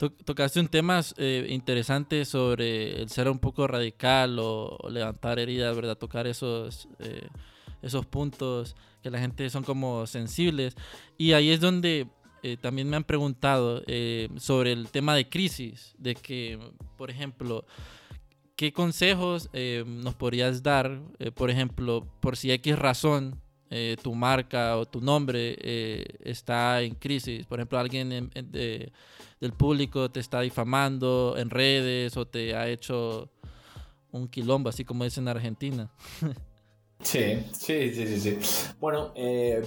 [0.08, 5.98] tocaste un tema eh, interesante sobre el ser un poco radical o, levantar heridas, ¿verdad?
[5.98, 7.28] Tocar esos, eh,
[7.82, 10.76] esos puntos que la gente son como sensibles.
[11.18, 12.08] Y ahí es donde
[12.44, 13.84] eh, también me han preguntado
[14.38, 16.58] sobre el tema de crisis, de que,
[16.98, 17.66] por ejemplo,
[18.56, 19.50] ¿qué consejos
[19.86, 21.02] nos podrías dar,
[21.36, 23.42] por ejemplo, por si X razón
[24.02, 25.56] tu marca o tu nombre
[26.22, 27.46] está en crisis?
[27.46, 28.92] Por ejemplo, alguien de
[29.40, 33.30] del público te está difamando en redes o te ha hecho
[34.12, 35.90] un quilombo, así como es en Argentina.
[37.02, 38.38] Sí, sí, sí, sí,
[38.78, 39.64] Bueno, eh,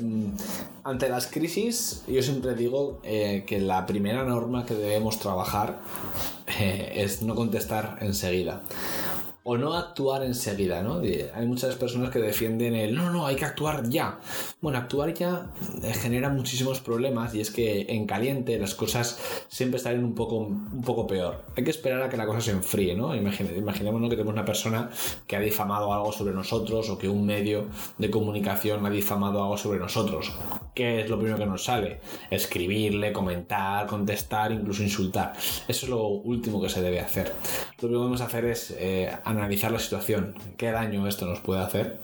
[0.84, 5.80] ante las crisis, yo siempre digo eh, que la primera norma que debemos trabajar
[6.60, 8.62] eh, es no contestar enseguida
[9.44, 11.00] o no actuar enseguida, ¿no?
[11.34, 14.20] Hay muchas personas que defienden el no, no, hay que actuar ya.
[14.60, 15.46] Bueno, actuar ya
[15.82, 20.36] eh, genera muchísimos problemas y es que en caliente las cosas siempre están un poco,
[20.36, 21.44] un poco peor.
[21.56, 23.14] Hay que esperar a que la cosa se enfríe, ¿no?
[23.14, 24.90] imaginémonos que tenemos una persona
[25.26, 27.66] que ha difamado algo sobre nosotros o que un medio
[27.98, 30.32] de comunicación ha difamado algo sobre nosotros.
[30.74, 32.00] ¿Qué es lo primero que nos sale?
[32.30, 35.32] Escribirle, comentar, contestar, incluso insultar.
[35.68, 37.32] Eso es lo último que se debe hacer.
[37.80, 41.98] Lo que debemos hacer es eh, analizar la situación, qué daño esto nos puede hacer,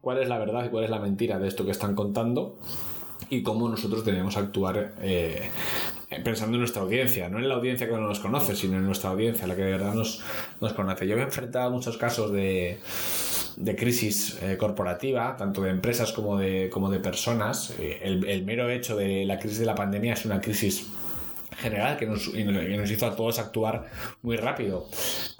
[0.00, 2.56] cuál es la verdad y cuál es la mentira de esto que están contando
[3.30, 5.50] y cómo nosotros debemos actuar eh,
[6.22, 9.10] pensando en nuestra audiencia, no en la audiencia que no nos conoce, sino en nuestra
[9.10, 10.22] audiencia, la que de verdad nos,
[10.74, 11.06] conoce.
[11.06, 12.78] Yo he enfrentado muchos casos de,
[13.56, 17.74] de crisis eh, corporativa, tanto de empresas como de, personas.
[17.78, 20.86] Eh, el, mero hecho de la crisis de la pandemia es una crisis
[21.58, 22.28] general que nos,
[22.90, 23.86] hizo a todos actuar
[24.22, 24.86] muy rápido.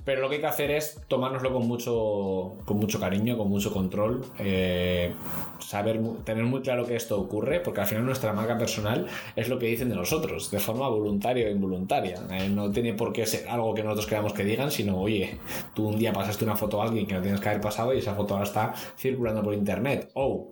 [0.05, 3.73] Pero lo que hay que hacer es tomárnoslo con mucho, con mucho cariño, con mucho
[3.73, 5.15] control, eh,
[5.61, 9.59] saber, tener muy claro que esto ocurre, porque al final nuestra marca personal es lo
[9.59, 12.21] que dicen de nosotros, de forma voluntaria o involuntaria.
[12.31, 15.39] Eh, no tiene por qué ser algo que nosotros queramos que digan, sino, oye,
[15.75, 17.99] tú un día pasaste una foto a alguien que no tienes que haber pasado y
[17.99, 20.11] esa foto ahora está circulando por internet.
[20.15, 20.51] O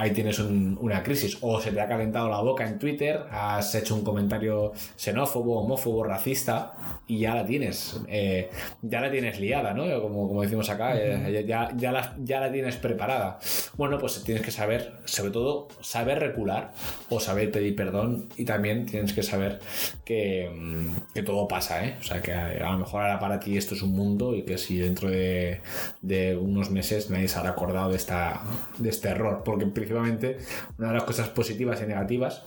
[0.00, 1.36] ahí tienes una crisis.
[1.42, 6.02] O se te ha calentado la boca en Twitter, has hecho un comentario xenófobo, homófobo,
[6.04, 8.00] racista y ya la tienes.
[8.08, 8.50] Eh,
[8.82, 9.84] ya la tienes liada, ¿no?
[10.00, 13.38] Como, como decimos acá, eh, ya, ya, la, ya la tienes preparada.
[13.76, 16.72] Bueno, pues tienes que saber, sobre todo, saber recular
[17.08, 19.60] o saber pedir perdón y también tienes que saber
[20.04, 21.96] que, mm, que todo pasa, ¿eh?
[22.00, 24.58] O sea, que a, lo mejor ahora para ti esto es un mundo y que
[24.58, 25.60] si dentro de,
[26.00, 28.42] de unos meses nadie se habrá acordado de, esta,
[28.78, 30.38] de este error, porque principalmente
[30.78, 32.42] una de las cosas positivas y negativas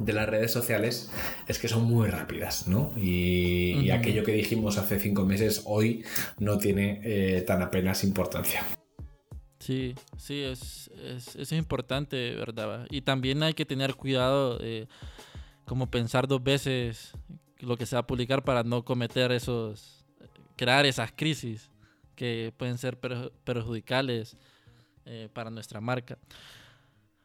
[0.00, 1.10] de las redes sociales
[1.46, 2.92] es que son muy rápidas, ¿no?
[2.96, 6.04] Y, aquello que dijimos hace cinco meses hoy
[6.38, 8.64] no tiene eh, tan apenas importancia.
[9.58, 10.90] Sí, sí, es,
[11.36, 12.86] es, importante, ¿verdad?
[12.90, 14.86] Y también hay que tener cuidado, eh,
[15.66, 17.12] como pensar dos veces
[17.58, 20.06] lo que se va a publicar para no cometer esos,
[20.56, 21.70] crear esas crisis
[22.14, 24.36] que pueden ser perjudicales
[25.06, 26.18] eh, para nuestra marca.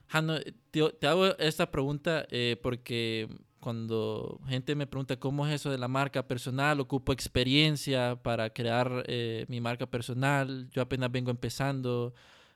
[0.09, 0.37] Hanno,
[0.71, 3.27] te, hago esta pregunta eh, porque
[3.63, 9.05] cuando gente me pregunta cómo es eso de la marca personal, ocupo experiencia para crear
[9.07, 12.13] eh, mi marca personal, yo apenas vengo empezando.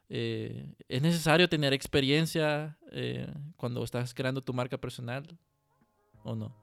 [0.10, 2.78] Eh, ¿Es necesario tener experiencia
[3.56, 5.26] cuando estás creando tu marca personal
[6.26, 6.54] o no?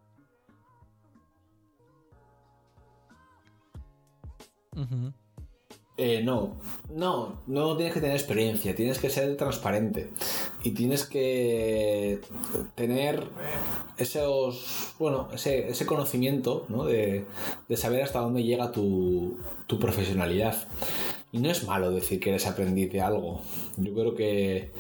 [5.97, 6.57] Eh, no,
[6.91, 10.11] no, no tienes que tener experiencia, tienes que ser transparente
[10.65, 12.19] y tienes que
[12.75, 13.23] tener
[13.97, 16.85] esos, bueno, ese, ese conocimiento ¿no?
[16.85, 17.27] de,
[17.69, 20.57] de, saber hasta dónde llega tu, tu profesionalidad.
[21.31, 23.43] Y no es malo decir que eres aprendiz de algo.
[23.77, 24.73] Yo creo que,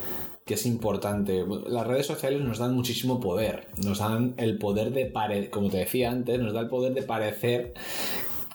[0.45, 1.45] que es importante.
[1.69, 3.69] Las redes sociales nos dan muchísimo poder.
[3.77, 7.03] Nos dan el poder de parecer, como te decía antes, nos da el poder de
[7.03, 7.75] parecer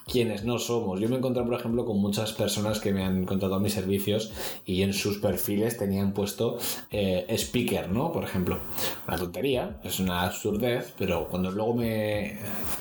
[0.09, 0.99] quienes no somos.
[0.99, 4.31] Yo me he encontrado, por ejemplo, con muchas personas que me han contratado mis servicios
[4.65, 6.57] y en sus perfiles tenían puesto
[6.91, 8.11] eh, speaker, ¿no?
[8.11, 8.57] Por ejemplo.
[9.07, 12.39] Una tontería, es una absurdez, pero cuando luego me,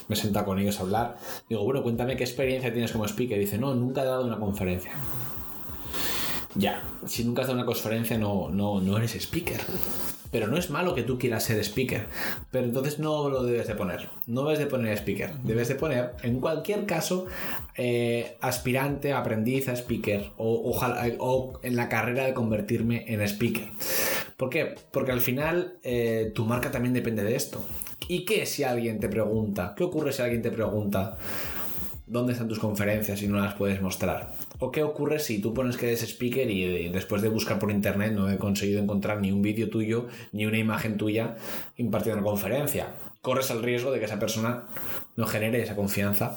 [0.09, 1.17] me he con ellos a hablar,
[1.49, 3.39] digo, bueno, cuéntame qué experiencia tienes como speaker.
[3.39, 4.93] Dice, no, nunca he dado una conferencia.
[6.55, 9.61] Ya, si nunca has dado una conferencia no, no, no eres speaker.
[10.31, 12.07] Pero no es malo que tú quieras ser speaker.
[12.51, 14.09] Pero entonces no lo debes de poner.
[14.27, 15.33] No debes de poner speaker.
[15.43, 17.27] Debes de poner, en cualquier caso,
[17.77, 20.31] eh, aspirante, aprendiz a speaker.
[20.37, 23.69] O, ojalá, o en la carrera de convertirme en speaker.
[24.37, 24.75] ¿Por qué?
[24.93, 27.65] Porque al final eh, tu marca también depende de esto.
[28.07, 29.75] ¿Y qué si alguien te pregunta?
[29.77, 31.17] ¿Qué ocurre si alguien te pregunta?
[32.07, 34.31] ¿Dónde están tus conferencias y no las puedes mostrar?
[34.61, 38.13] ¿O qué ocurre si tú pones que eres speaker y después de buscar por internet
[38.13, 41.37] no he conseguido encontrar ni un vídeo tuyo ni una imagen tuya
[41.77, 42.89] impartiendo una conferencia?
[43.23, 44.65] Corres el riesgo de que esa persona
[45.17, 46.37] no genere esa confianza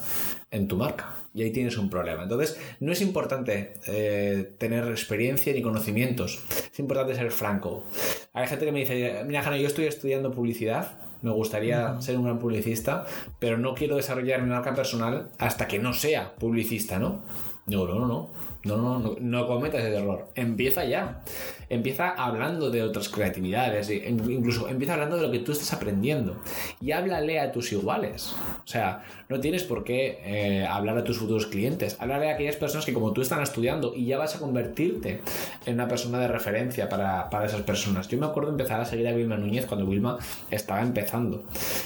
[0.52, 1.16] en tu marca.
[1.34, 2.24] Y ahí tienes un problema.
[2.24, 6.44] Entonces, no es importante eh, tener experiencia ni conocimientos.
[6.72, 7.86] Es importante ser franco.
[8.34, 12.24] Hay gente que me dice, mira, Jana, yo estoy estudiando publicidad me gustaría ser un
[12.26, 13.06] gran publicista,
[13.40, 17.22] pero no quiero desarrollar mi marca personal hasta que no sea publicista, ¿no?
[17.68, 18.30] No, no, no.
[18.64, 20.28] No, no, no, no cometas ese error.
[20.36, 21.22] Empieza ya.
[21.70, 23.90] Empieza hablando de otras creatividades.
[23.90, 26.36] Incluso empieza hablando de lo que tú estás aprendiendo.
[26.80, 28.36] Y háblale a tus iguales.
[28.64, 31.96] O sea, no tienes por qué eh, hablar a tus futuros clientes.
[32.00, 35.22] Háblale a aquellas personas que como tú están estudiando y ya vas a convertirte
[35.66, 38.10] en una persona de referencia para, esas personas.
[38.10, 40.18] Yo me acuerdo empezar a seguir a Vilma Núñez cuando Vilma
[40.50, 41.46] estaba empezando.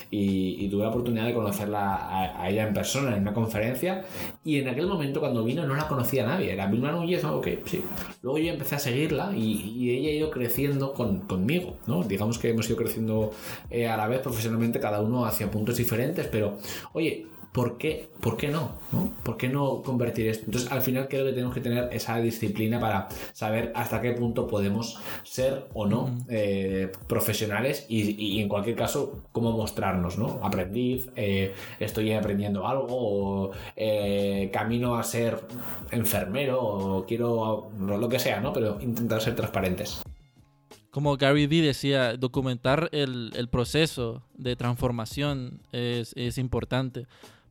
[0.10, 4.04] Y, tuve la oportunidad de conocerla a, ella en persona en una conferencia.
[4.44, 6.52] Y en aquel momento cuando vino no la conocía nadie.
[6.52, 7.84] Era Vilma Núñez, ok, sí.
[8.22, 12.04] Luego yo empecé a seguirla y, ella ha ido creciendo conmigo, ¿no?
[12.04, 13.32] Digamos que hemos ido creciendo
[13.70, 16.58] eh, a la vez profesionalmente, cada uno hacia puntos diferentes, pero
[16.94, 19.14] oye, ¿por qué, ¿por qué no, no?
[19.24, 20.44] ¿Por qué no convertir esto?
[20.46, 24.46] Entonces, al final creo que tenemos que tener esa disciplina para saber hasta qué punto
[24.46, 30.42] podemos ser o no eh, profesionales y, en cualquier caso, cómo mostrarnos, ¿no?
[30.44, 35.40] Aprendiz, eh, estoy aprendiendo algo, o eh, camino a ser
[35.92, 38.52] enfermero, o quiero lo que sea, ¿no?
[38.52, 40.02] Pero intentar ser transparentes
[40.92, 47.06] como Gary Vee decía, documentar el, el proceso de transformación es, es, importante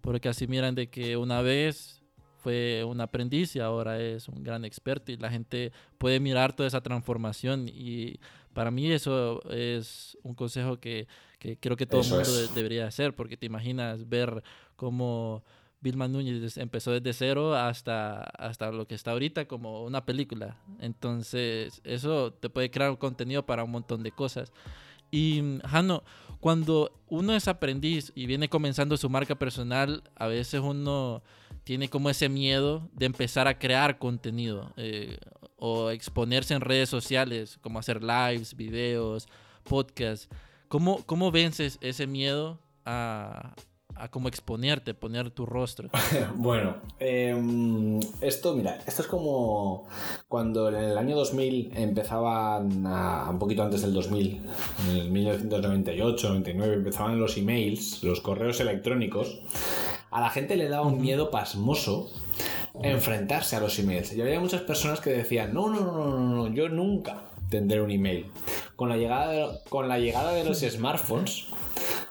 [0.04, 2.02] porque así miran de que una vez
[2.36, 6.66] fue un aprendiz y ahora es un gran experto y la gente puede mirar toda
[6.66, 8.20] esa transformación y
[8.52, 13.16] para mí eso es un consejo que, que creo que todo el mundo debería hacer
[13.16, 14.42] porque te imaginas ver
[14.76, 15.42] cómo
[15.80, 20.58] Vilma Núñez empezó desde cero hasta, hasta lo que está ahorita como una película.
[20.80, 24.50] Entonces, eso te puede crear un contenido para un montón de cosas.
[25.10, 26.02] Y, Jano,
[26.44, 31.22] cuando uno es aprendiz y viene comenzando su marca personal, a veces uno
[31.64, 35.16] tiene como ese miedo de empezar a crear contenido eh,
[35.56, 39.26] o exponerse en redes sociales, como hacer lives, videos,
[39.62, 40.28] podcasts.
[40.68, 43.54] ¿Cómo, cómo vences ese miedo a,
[43.96, 45.88] a cómo exponerte, poner tu rostro.
[46.36, 49.86] bueno, em, esto, mira, esto es como
[50.28, 54.42] cuando en el año 2000 empezaban, un poquito antes del 2000,
[54.88, 59.40] en el 1998, 99, empezaban los emails, los correos electrónicos.
[60.10, 62.10] A la gente le daba un miedo pasmoso
[62.82, 64.12] enfrentarse a los emails.
[64.12, 67.90] Y había muchas personas que decían, no, no, no, no, no, yo nunca tendré un
[67.90, 68.26] email.
[68.76, 71.46] Con la llegada con la llegada de los smartphones,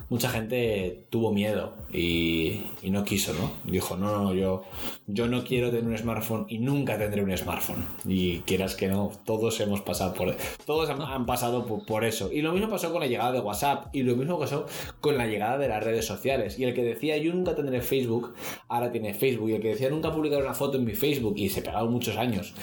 [0.10, 3.52] mucha gente tuvo miedo y, no quiso, ¿no?
[3.72, 4.64] Dijo, no, no, yo,
[5.08, 7.86] yo no quiero tener un smartphone y nunca tendré un smartphone.
[8.06, 10.36] Y quieras que no, todos hemos pasado por
[10.66, 12.32] todos han, pasado por, eso.
[12.32, 14.66] Y lo mismo pasó con la llegada de WhatsApp y lo mismo pasó
[15.02, 16.60] con la llegada de las redes sociales.
[16.60, 18.34] Y el que decía yo nunca tendré Facebook,
[18.68, 19.50] ahora tiene Facebook.
[19.50, 22.18] Y el que decía nunca publicar una foto en mi Facebook y se pegaba muchos
[22.18, 22.54] años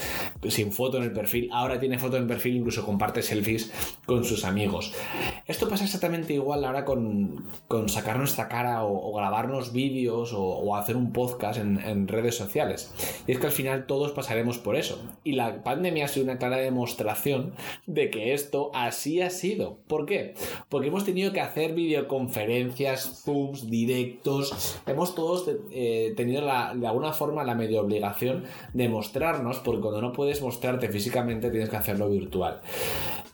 [0.48, 3.72] sin foto en el perfil, ahora tiene foto en el perfil, incluso comparte selfies
[4.07, 4.92] con sus amigos.
[5.46, 7.30] Esto pasa exactamente igual ahora con,
[7.69, 12.93] con sacar nuestra cara o, grabarnos vídeos o, hacer un podcast en, redes sociales.
[13.27, 15.01] Y es que al final todos pasaremos por eso.
[15.25, 17.53] Y la pandemia ha sido una clara demostración
[17.87, 19.79] de que esto así ha sido.
[19.87, 20.35] ¿Por qué?
[20.69, 24.81] Porque hemos tenido que hacer videoconferencias, zooms, directos.
[24.87, 30.12] Hemos todos eh, tenido de alguna forma la medio obligación de mostrarnos, porque cuando no
[30.12, 32.61] puedes mostrarte físicamente tienes que hacerlo virtual.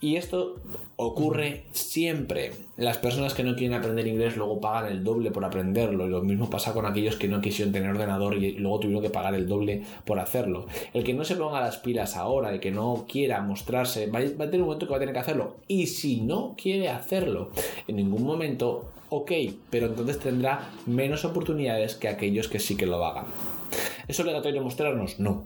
[0.01, 0.57] Y esto
[0.97, 2.53] ocurre siempre.
[2.77, 6.07] Las personas que no quieren aprender inglés luego pagan el doble por aprenderlo.
[6.07, 9.11] Y lo mismo pasa con aquellos que no quisieron tener ordenador y luego tuvieron que
[9.11, 10.66] pagar el doble por hacerlo.
[10.93, 14.23] El que no se ponga las pilas ahora, el que no quiera mostrarse, va a
[14.23, 15.57] tener un momento que va a tener que hacerlo.
[15.66, 17.51] Y si no quiere hacerlo
[17.89, 19.33] en ningún momento, ok,
[19.70, 23.25] pero entonces tendrá menos oportunidades que aquellos que sí que lo hagan.
[24.09, 25.18] ¿Es obligatorio mostrarnos?
[25.18, 25.45] No.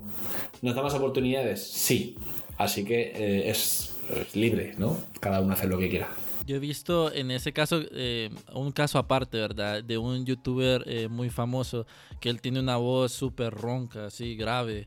[0.60, 1.66] ¿Nos da más oportunidades?
[1.66, 2.16] Sí.
[2.58, 3.89] Así que eh, es,
[4.34, 4.96] libre, ¿no?
[5.20, 6.08] Cada uno hace lo que quiera.
[6.46, 9.84] Yo he visto en ese caso eh, un caso aparte, ¿verdad?
[9.84, 11.86] De un youtuber eh, muy famoso
[12.20, 14.86] que él tiene una voz súper ronca, así grave,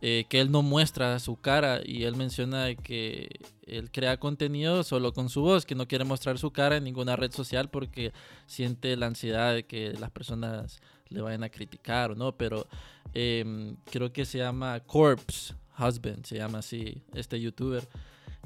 [0.00, 5.30] que él no muestra su cara y él menciona que él crea contenido solo con
[5.30, 8.12] su voz, que no quiere mostrar su cara en ninguna red social porque
[8.46, 12.66] siente la ansiedad de que las personas le vayan a criticar o no, pero
[13.14, 17.88] em, creo que se llama Corpse Husband, se llama así este youtuber.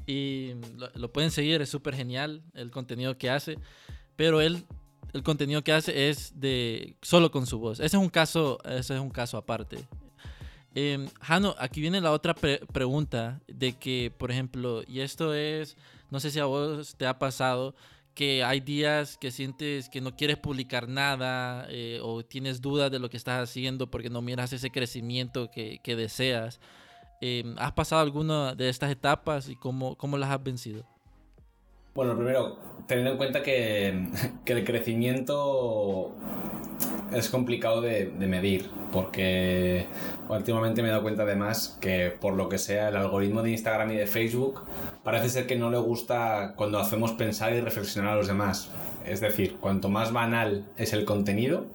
[0.08, 0.54] Y
[0.94, 3.58] lo, pueden seguir, es súper genial el contenido que hace,
[4.16, 4.64] pero él,
[5.12, 7.78] el contenido que hace es de solo con su voz.
[7.78, 9.86] Ese es un caso, ese es un caso aparte.
[10.74, 15.76] Eh, Jano, aquí viene la otra pregunta de que, por ejemplo, y esto es,
[16.10, 17.74] no sé si a vos te ha pasado,
[18.14, 22.98] que hay días que sientes que no quieres publicar nada eh, o tienes dudas de
[22.98, 26.60] lo que estás haciendo porque no miras ese crecimiento que, que deseas.
[27.20, 30.84] Em, ¿Has pasado alguna de estas etapas y cómo, cómo las has vencido?
[31.94, 34.08] Bueno, primero, teniendo en cuenta que,
[34.44, 36.14] que el crecimiento
[37.12, 39.86] es complicado de, de, medir, porque
[40.28, 43.90] últimamente me he dado cuenta además que por lo que sea el algoritmo de Instagram
[43.92, 44.62] y de Facebook
[45.02, 48.70] parece ser que no le gusta cuando hacemos pensar y reflexionar a los demás.
[49.10, 51.66] Es decir, cuanto más banal es el contenido,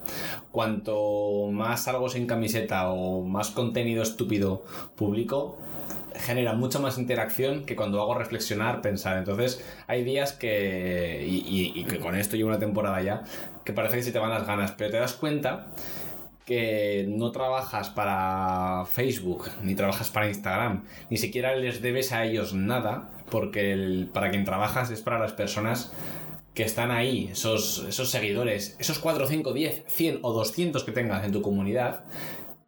[0.52, 4.64] cuanto más algo sin camiseta o más contenido estúpido
[4.96, 5.58] publico,
[6.16, 9.18] genera mucha más interacción que cuando hago reflexionar, pensar.
[9.18, 13.24] Entonces, hay días que, y, que con esto llevo una temporada ya,
[13.64, 15.68] que parece que se te van las ganas, pero te das cuenta
[16.46, 22.54] que no trabajas para Facebook, ni trabajas para Instagram, ni siquiera les debes a ellos
[22.54, 25.94] nada, porque para quien trabajas es para las personas
[26.54, 31.26] que están ahí, esos, esos seguidores, esos 4, 5, 10, 100 o 200 que tengas
[31.26, 32.06] en tu comunidad,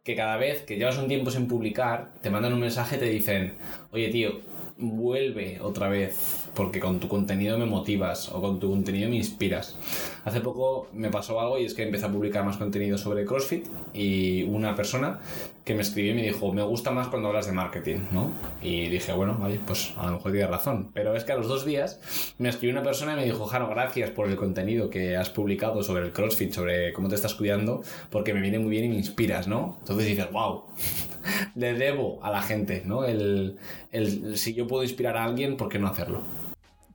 [0.02, 3.06] que cada vez que llevas un tiempo sin publicar, te mandan un mensaje y te
[3.06, 3.54] dicen,
[3.92, 4.40] oye tío,
[4.78, 9.76] vuelve otra vez porque con tu contenido me motivas o con tu contenido me inspiras.
[10.24, 13.66] Hace poco me pasó algo y es que empecé a publicar más contenido sobre CrossFit
[13.92, 15.20] y una persona
[15.66, 18.30] que me escribió y me dijo, me gusta más cuando hablas de marketing, ¿no?
[18.62, 20.90] Y dije, bueno, vale, pues a lo mejor tienes razón.
[20.94, 22.00] Pero es que a los dos días
[22.38, 25.82] me escribió una persona y me dijo, Jaro, gracias por el contenido que has publicado
[25.82, 28.94] sobre el CrossFit, sobre cómo te estás cuidando, porque me viene muy bien y me
[28.94, 29.76] inspiras, ¿no?
[29.80, 30.62] Entonces dices, wow,
[31.56, 33.04] le debo a la gente, ¿no?
[33.04, 33.58] El,
[33.90, 36.22] el, si yo puedo inspirar a alguien, ¿por qué no hacerlo?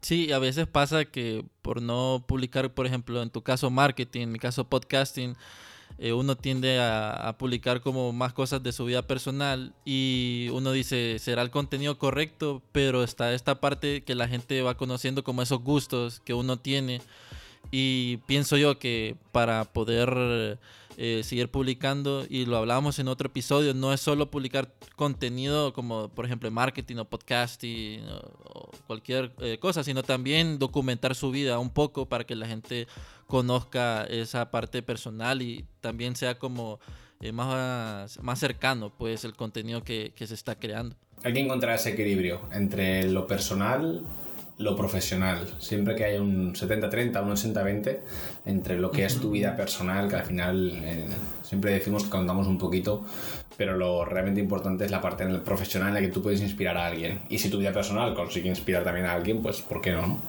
[0.02, 4.32] Sí, a veces pasa que por no publicar, por ejemplo, en tu caso marketing, en
[4.32, 5.36] mi caso podcasting,
[6.00, 11.20] eh, uno tiende a, publicar como más cosas de su vida personal y uno dice,
[11.20, 15.62] será el contenido correcto, pero está esta parte que la gente va conociendo como esos
[15.62, 17.02] gustos que uno tiene
[17.70, 20.58] y pienso yo que para poder
[20.98, 26.10] eh, seguir publicando, y lo hablábamos en otro episodio, no es solo publicar contenido como
[26.10, 31.70] por ejemplo marketing o podcasting o, cualquier eh, cosa, sino también documentar su vida un
[31.70, 32.88] poco para que la gente
[33.26, 36.80] conozca esa parte personal y también sea como
[37.22, 40.96] eh, más, más cercano pues el contenido que, que se está creando.
[41.24, 44.04] Hay que encontrar ese equilibrio entre lo personal
[44.62, 45.48] lo profesional.
[45.60, 48.00] Siempre que haya un 70-30, un 80-20
[48.46, 51.08] entre lo que es tu vida personal, que al final eh,
[51.42, 53.06] siempre decimos que contamos un poquito,
[53.58, 56.88] pero lo realmente importante es la parte profesional en la que tú puedes inspirar a
[56.88, 57.22] alguien.
[57.30, 60.20] Y si tu vida personal consigue inspirar también a alguien, pues ¿por qué no?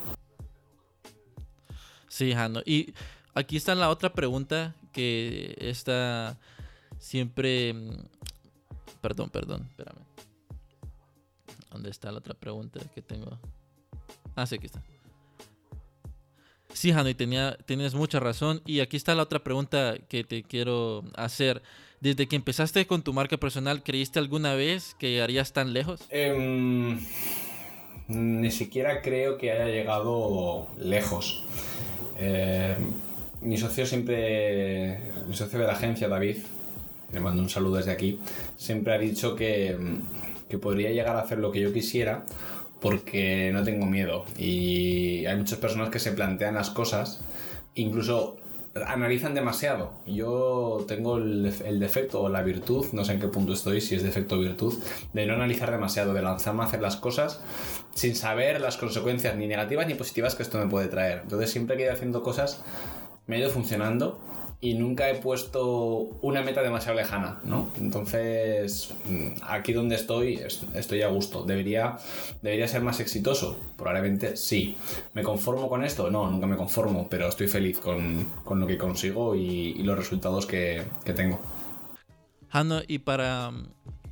[2.08, 2.60] Sí, Jano.
[2.64, 2.92] Y
[3.34, 6.38] aquí está la otra pregunta que está
[6.98, 7.72] siempre...
[7.72, 8.04] Mm,
[9.00, 10.04] perdón, perdón, espérame.
[11.70, 13.38] ¿Dónde está la otra pregunta que tengo?
[14.34, 14.82] Ah, sí, aquí está.
[16.72, 18.62] Sí, Hanoi, tienes mucha razón.
[18.66, 21.62] Y aquí está la otra pregunta que te quiero hacer.
[22.00, 26.00] Desde que empezaste con tu marca personal, ¿creíste alguna vez que llegarías tan lejos?
[26.10, 26.98] Em,
[28.08, 31.44] ni siquiera creo que haya llegado lejos.
[32.18, 32.76] Em,
[33.40, 36.38] mi socio siempre, mi socio de la agencia, David,
[37.12, 38.18] le mando un saludo desde aquí,
[38.56, 39.76] siempre ha dicho que,
[40.48, 42.24] que podría llegar a hacer lo que yo quisiera
[42.82, 44.26] porque no tengo miedo.
[44.36, 47.22] Y hay muchas personas que se plantean las cosas,
[47.74, 48.36] incluso
[48.86, 49.92] analizan demasiado.
[50.06, 53.94] Yo tengo el, el, defecto o la virtud, no sé en qué punto estoy, si
[53.94, 54.74] es defecto o virtud,
[55.12, 57.40] de no analizar demasiado, de lanzarme a hacer las cosas
[57.94, 61.20] sin saber las consecuencias ni negativas ni positivas que esto me puede traer.
[61.22, 62.62] Entonces siempre que he ido haciendo cosas
[63.26, 64.18] me ha ido funcionando
[64.64, 67.70] y nunca he puesto una meta demasiado lejana, ¿no?
[67.78, 70.40] Entonces, mm, aquí donde estoy,
[70.74, 71.42] estoy a gusto.
[71.42, 71.98] ¿Debería,
[72.42, 73.58] debería ser más exitoso?
[73.76, 74.76] Probablemente sí.
[75.14, 76.12] ¿Me conformo con esto?
[76.12, 80.84] No, nunca me conformo, pero estoy feliz con, lo que consigo y, los resultados que,
[81.16, 81.40] tengo.
[82.50, 83.66] Hanno, y para mm,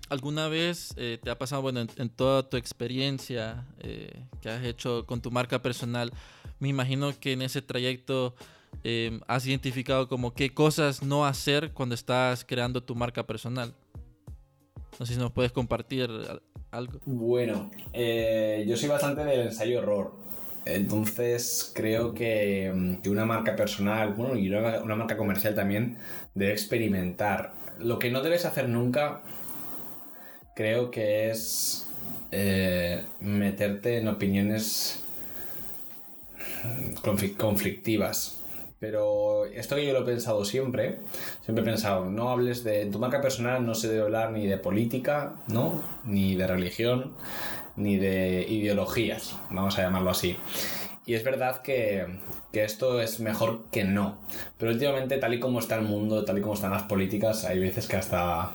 [0.08, 5.06] alguna vez eh, te ha pasado, bueno, en, toda tu experiencia eh, que has hecho
[5.06, 6.12] con tu marca personal,
[6.58, 8.34] me imagino que en ese trayecto
[8.82, 13.74] Em, has identificado como qué cosas no hacer cuando estás creando tu marca personal.
[14.98, 16.08] No sé si nos puedes compartir
[16.70, 17.00] algo.
[17.04, 20.12] Bueno, eh, yo soy bastante del ensayo-error.
[20.64, 25.96] Entonces creo que, que, una marca personal, bueno, y una, una, marca comercial también,
[26.34, 27.52] debe experimentar.
[27.78, 29.22] Lo que no debes hacer nunca,
[30.54, 31.88] creo que es
[32.30, 35.02] eh, meterte en opiniones
[37.38, 38.39] conflictivas.
[38.80, 41.00] Pero esto que yo lo he pensado siempre,
[41.44, 44.46] siempre he pensado, no hables de en tu marca personal, no se debe hablar ni
[44.46, 45.82] de política, ¿no?
[46.04, 47.12] Ni de religión,
[47.76, 50.38] ni de ideologías, vamos a llamarlo así.
[51.04, 52.06] Y es verdad que,
[52.52, 54.16] que, esto es mejor que no.
[54.56, 57.58] Pero últimamente, tal y como está el mundo, tal y como están las políticas, hay
[57.58, 58.52] veces que hasta,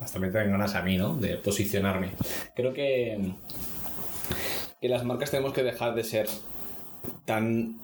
[0.00, 1.14] hasta me tengan ganas a mí, ¿no?
[1.14, 2.12] De posicionarme.
[2.56, 3.32] Creo que,
[4.80, 6.26] que las marcas tenemos que dejar de ser
[7.24, 7.78] tan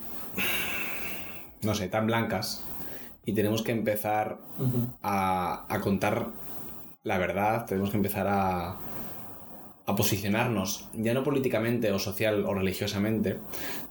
[1.65, 2.65] no sé, tan blancas
[3.27, 4.39] y tenemos que empezar
[5.03, 6.29] a, contar
[7.03, 8.77] la verdad, tenemos que empezar a,
[9.87, 13.39] a posicionarnos, ya no políticamente o social o religiosamente,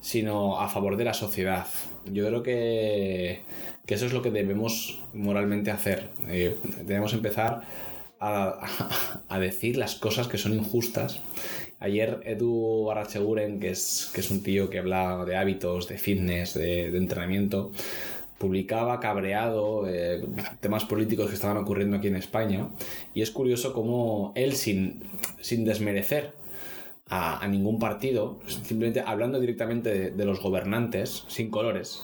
[0.02, 1.68] sino a favor de la sociedad.
[2.06, 3.44] Yo creo que,
[3.86, 6.10] que eso es lo que debemos moralmente hacer.
[6.28, 7.62] Eh, debemos empezar
[8.20, 8.60] a,
[9.30, 11.22] a, decir las cosas que son injustas.
[11.84, 16.54] Ayer Edu Arracheguren, que es, que es un tío que habla de hábitos, de fitness,
[16.54, 17.74] de, entrenamiento,
[18.38, 20.24] publicaba cabreado eh,
[20.62, 22.70] temas políticos que estaban ocurriendo aquí en España.
[23.14, 25.04] Y es curioso cómo él, sin,
[25.42, 26.32] sin desmerecer
[27.10, 32.02] a, ningún partido, simplemente hablando directamente de los gobernantes, sin colores,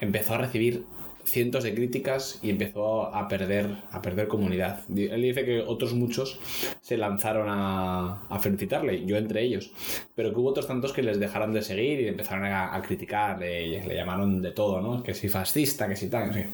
[0.00, 0.86] empezó a recibir
[1.24, 4.80] cientos de críticas y empezó a perder, a perder comunidad.
[4.88, 6.38] Él dice que otros muchos
[6.80, 9.72] se lanzaron a, a felicitarle, yo entre ellos,
[10.14, 13.84] pero que hubo otros tantos que les dejaron de seguir y empezaron a, criticar, le,
[13.84, 15.02] le, llamaron de todo, ¿no?
[15.02, 16.46] Que si fascista, que si tal,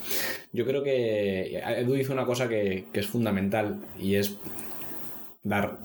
[0.53, 4.39] Yo creo que Edu hizo una cosa que, que es fundamental y es
[5.43, 5.79] dar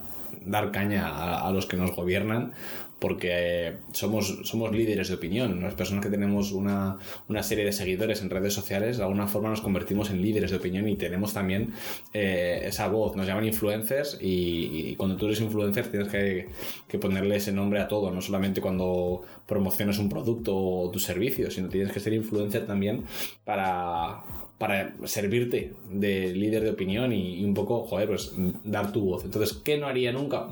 [0.45, 2.53] dar caña a, a, los que nos gobiernan
[2.99, 5.61] porque somos, somos líderes de opinión.
[5.61, 6.97] Las personas que tenemos una,
[7.41, 10.87] serie de seguidores en redes sociales, de alguna forma nos convertimos en líderes de opinión
[10.87, 11.73] y tenemos también
[12.13, 13.15] eh, esa voz.
[13.15, 16.47] Nos llaman influencers y, cuando tú eres influencer tienes que,
[16.87, 21.51] que, ponerle ese nombre a todo, no solamente cuando promocionas un producto o tu servicio,
[21.51, 23.03] sino tienes que ser influencer también
[23.43, 24.23] para
[24.57, 28.33] para servirte de líder de opinión y, un poco, joder, pues
[28.63, 29.25] dar tu voz.
[29.25, 30.47] Entonces, ¿qué no haría nunca?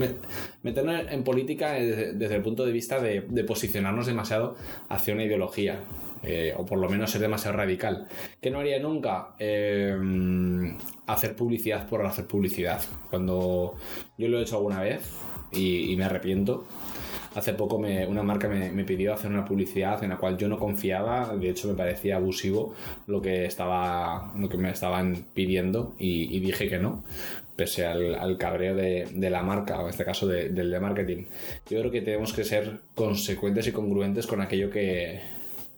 [0.62, 4.56] Meternos en política desde, el punto de vista de, posicionarnos demasiado
[4.88, 5.80] hacia una ideología.
[6.26, 8.08] Eh, o por lo menos ser demasiado radical.
[8.40, 9.34] ¿Qué no haría nunca?
[9.38, 9.94] Eh,
[11.06, 12.80] hacer publicidad por hacer publicidad.
[13.10, 13.74] Cuando
[14.16, 15.02] yo lo he hecho alguna vez
[15.52, 16.66] y me arrepiento,
[17.34, 20.58] hace poco me, una marca me, pidió hacer una publicidad en la cual yo no
[20.58, 22.74] confiaba, de hecho me parecía abusivo
[23.06, 27.04] lo que, estaba, lo que me estaban pidiendo y, dije que no,
[27.56, 31.24] pese al, cabreo de, la marca, o en este caso del de marketing.
[31.68, 35.20] Yo creo que tenemos que ser consecuentes y congruentes con aquello que,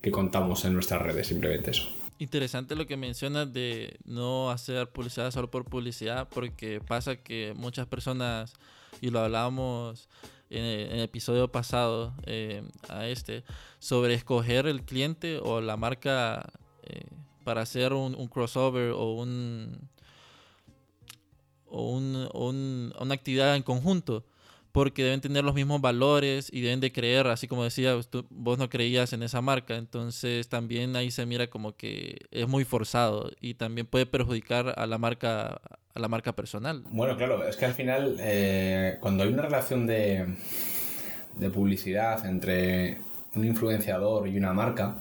[0.03, 1.89] que contamos en nuestras redes, simplemente eso.
[2.19, 7.87] Interesante lo que mencionas de no hacer publicidad solo por publicidad, porque pasa que muchas
[7.87, 8.55] personas,
[9.01, 10.09] y lo hablábamos
[10.51, 13.45] en el, episodio pasado eh, a este
[13.79, 16.49] sobre escoger el cliente o la marca
[16.85, 17.07] eh,
[17.45, 19.89] para hacer un, crossover o un
[21.67, 24.25] o, un, una actividad en conjunto.
[24.73, 28.69] Porque deben tener los mismos valores y deben de creer, así como decía, vos no
[28.69, 33.55] creías en esa marca, entonces también ahí se mira como que es muy forzado y
[33.55, 35.63] también puede perjudicar a la marca
[35.97, 36.85] a la marca personal.
[36.91, 40.27] Bueno, claro, es que al final eh, cuando hay una relación de,
[41.37, 42.99] de publicidad entre
[43.35, 44.97] un influenciador y una marca,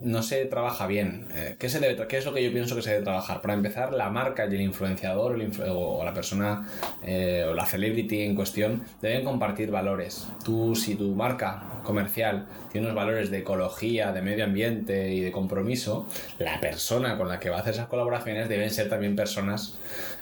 [0.00, 1.26] no se trabaja bien.
[1.34, 3.40] Eh, ¿qué, se debe ¿Qué es lo que yo pienso que se debe trabajar?
[3.40, 5.38] Para empezar, la marca y el influenciador
[5.68, 6.66] o la persona
[7.02, 10.26] eh, o la celebrity en cuestión deben compartir valores.
[10.44, 15.32] Tú, si tu marca comercial tiene unos valores de ecología, de medio ambiente y de
[15.32, 16.06] compromiso,
[16.38, 19.78] la persona con la que va a hacer esas colaboraciones deben ser también personas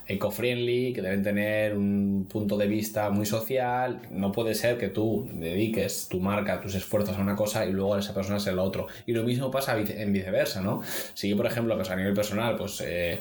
[0.08, 4.00] eco-friendly, que deben tener un punto de vista muy social.
[4.10, 7.94] No puede ser que tú dediques tu marca, tus esfuerzos a una cosa y luego
[7.94, 8.86] a esa persona sea lo otro.
[9.06, 10.82] Y lo mismo pasa en viceversa, ¿no?
[11.14, 13.20] Si yo, por ejemplo, a nivel personal, pues eh,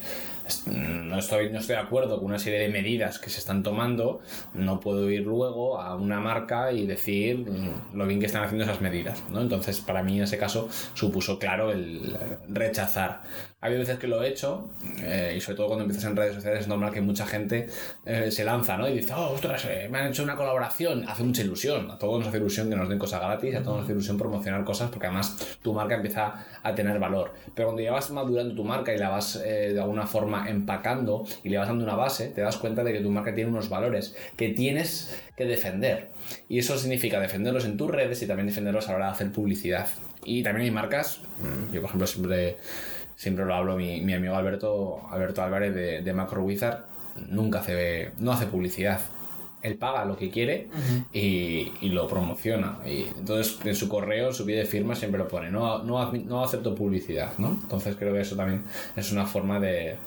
[0.66, 4.22] no estoy, no estoy de acuerdo con una serie de medidas que se están tomando,
[4.54, 8.64] no puedo ir luego a una marca y decir mm, lo bien que están haciendo
[8.64, 9.24] esas medidas.
[9.30, 9.42] ¿no?
[9.42, 12.18] Entonces, para mí en ese caso supuso claro el
[12.48, 13.22] rechazar.
[13.60, 14.70] Ha habido veces que lo he hecho,
[15.02, 17.68] eh, y sobre todo cuando empiezas en redes sociales es normal que mucha gente
[18.06, 18.88] eh, se lanza ¿no?
[18.88, 21.10] y dice, oh, ostras, eh, me han hecho una colaboración.
[21.10, 21.90] Hace mucha ilusión.
[21.90, 24.16] A todos nos hace ilusión que nos den cosas gratis, a todos nos hace ilusión
[24.16, 27.34] promocionar cosas porque además tu marca empieza a tener valor.
[27.56, 31.50] Pero cuando ya vas madurando tu marca y la vas de alguna forma empacando y
[31.50, 34.16] le vas dando una base, te das cuenta de que tu marca tiene unos valores
[34.36, 36.10] que tienes que defender.
[36.48, 39.32] Y eso significa defenderlos en tus redes y también defenderlos a la hora de hacer
[39.32, 39.88] publicidad.
[40.24, 42.58] Y también hay marcas, mm, yo por ejemplo siempre,
[43.18, 46.86] siempre lo hablo, mi, mi amigo Alberto, Alberto Álvarez de, de Macro Wizard,
[47.30, 49.02] nunca hace, no hace publicidad
[49.62, 50.70] él paga lo que quiere
[51.12, 52.80] y, lo promociona.
[52.86, 56.44] Y entonces en su correo, su pie de firma siempre lo pone, no, no, no
[56.44, 57.50] acepto publicidad, ¿no?
[57.62, 58.64] Entonces creo que eso también
[58.96, 59.98] es una forma de,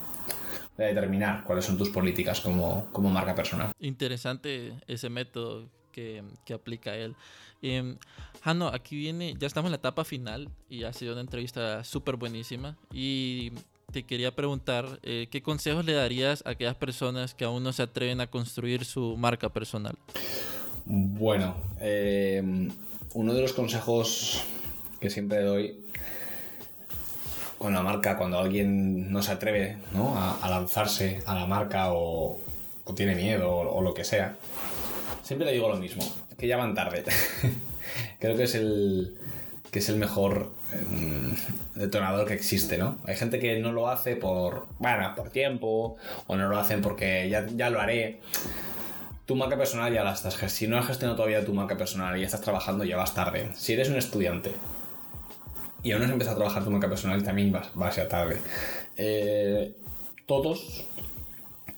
[0.76, 3.72] determinar cuáles son tus políticas como, marca personal.
[3.80, 6.22] Interesante ese método que,
[6.54, 7.14] aplica él.
[7.62, 7.96] Eh,
[8.42, 12.16] Jano, aquí viene, ya estamos en la etapa final y ha sido una entrevista súper
[12.16, 12.76] buenísima.
[12.92, 13.52] Y
[13.92, 17.82] te quería preguntar, eh, ¿qué consejos le darías a aquellas personas que aún no se
[17.82, 19.94] atreven a construir su marca personal?
[20.86, 22.42] Bueno, eh,
[23.14, 24.42] uno de los consejos
[25.00, 25.76] que siempre doy
[27.58, 32.40] con la marca, cuando alguien no se atreve A, lanzarse a la marca o,
[32.96, 34.34] tiene miedo o, lo que sea,
[35.22, 36.02] siempre le digo lo mismo,
[36.38, 37.04] que ya van tarde.
[38.18, 39.16] Creo que es el,
[39.70, 41.34] que es el mejor em,
[41.74, 42.98] detonador que existe, ¿no?
[43.04, 45.96] Hay gente que no lo hace por, bueno, por tiempo,
[46.26, 48.20] o no lo hacen porque ya, ya lo haré.
[49.26, 52.24] Tu marca personal ya la estás Si no has gestionado todavía tu marca personal y
[52.24, 53.50] estás trabajando, ya vas tarde.
[53.54, 54.50] Si eres un estudiante
[55.82, 58.38] y aún no has empezado a trabajar tu marca personal, también vas, vas ya tarde.
[58.96, 59.72] Eh,
[60.26, 60.84] todos,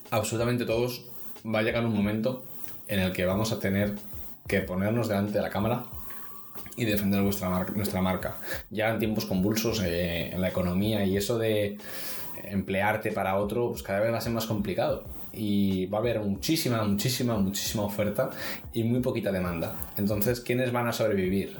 [0.09, 1.05] absolutamente todos,
[1.45, 2.43] va a llegar un momento
[2.87, 3.93] en el que vamos a tener
[4.47, 5.83] que ponernos delante de la cámara
[6.75, 8.37] y defender vuestra marca, nuestra marca.
[8.69, 11.77] Ya en tiempos convulsos eh, en la economía y eso de
[12.43, 15.03] emplearte para otro, pues cada vez va a ser más complicado.
[15.35, 18.29] Y va a haber muchísima, muchísima, muchísima oferta
[18.71, 19.75] y muy poquita demanda.
[19.97, 21.57] Entonces, ¿quiénes van a sobrevivir?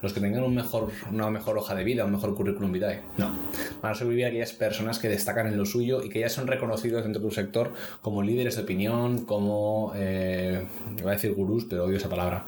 [0.00, 3.00] ¿Los que tengan un mejor, una mejor hoja de vida, un mejor currículum vitae?
[3.18, 3.34] No.
[3.82, 7.02] Van a sobrevivir aquellas personas que destacan en lo suyo y que ya son reconocidos
[7.02, 10.64] dentro de tu sector como líderes de opinión, como, eh,
[10.96, 12.44] iba a decir gurús, pero odio esa palabra,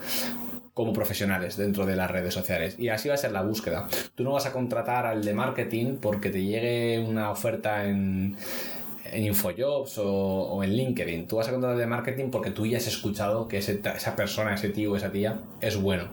[0.78, 2.76] como profesionales dentro de las redes sociales.
[2.78, 3.88] Y así va a ser la búsqueda.
[4.14, 8.36] Tú no vas a contratar al de marketing porque te llegue una oferta en,
[9.04, 11.26] en Infojobs o, en LinkedIn.
[11.26, 14.54] Tú vas a contratar al de marketing porque tú ya has escuchado que esa persona,
[14.54, 16.04] ese tío o esa tía es bueno.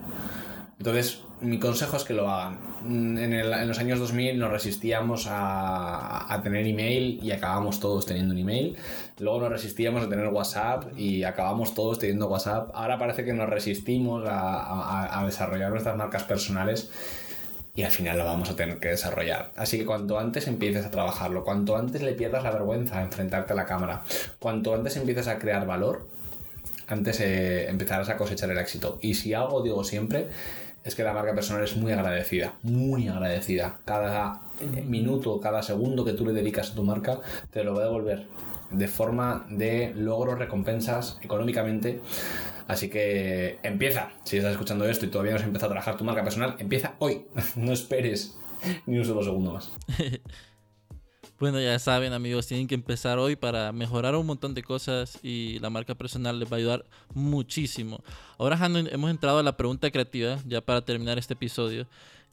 [0.78, 2.57] Entonces, mi consejo es que lo hagan.
[2.84, 8.39] Mm, en, los años 2000 nos resistíamos a, tener email y acabamos todos teniendo un
[8.39, 8.76] email.
[9.19, 12.69] Luego nos resistíamos a tener WhatsApp y acabamos todos teniendo WhatsApp.
[12.73, 16.89] Ahora parece que nos resistimos a, desarrollar nuestras marcas personales
[17.73, 19.51] y al final lo vamos a tener que desarrollar.
[19.55, 23.53] Así que cuanto antes empieces a trabajarlo, cuanto antes le pierdas la vergüenza a enfrentarte
[23.53, 24.03] a la cámara,
[24.39, 26.07] cuanto antes empieces a crear valor,
[26.88, 28.99] antes eh, empezarás a cosechar el éxito.
[29.01, 30.28] Y si algo digo siempre,
[30.86, 33.79] es que la marca personal es muy agradecida, muy agradecida.
[33.83, 34.39] Cada
[34.86, 37.19] minuto, cada segundo que tú le dedicas a tu marca,
[37.51, 38.27] te lo va a devolver
[38.69, 42.01] de forma de logros, recompensas económicamente.
[42.67, 44.09] Así que empieza.
[44.23, 46.93] Si estás escuchando esto y todavía no has empezado a trabajar tu marca personal, empieza
[46.99, 47.25] hoy.
[47.55, 48.38] No esperes
[48.86, 49.71] ni un solo segundo más.
[51.38, 55.59] Bueno, ya saben amigos, tienen que empezar hoy para mejorar un montón de cosas y
[55.59, 58.01] la marca personal les va a ayudar muchísimo.
[58.38, 61.88] Ahora hemos entrado a la pregunta creativa, ya para terminar este episodio,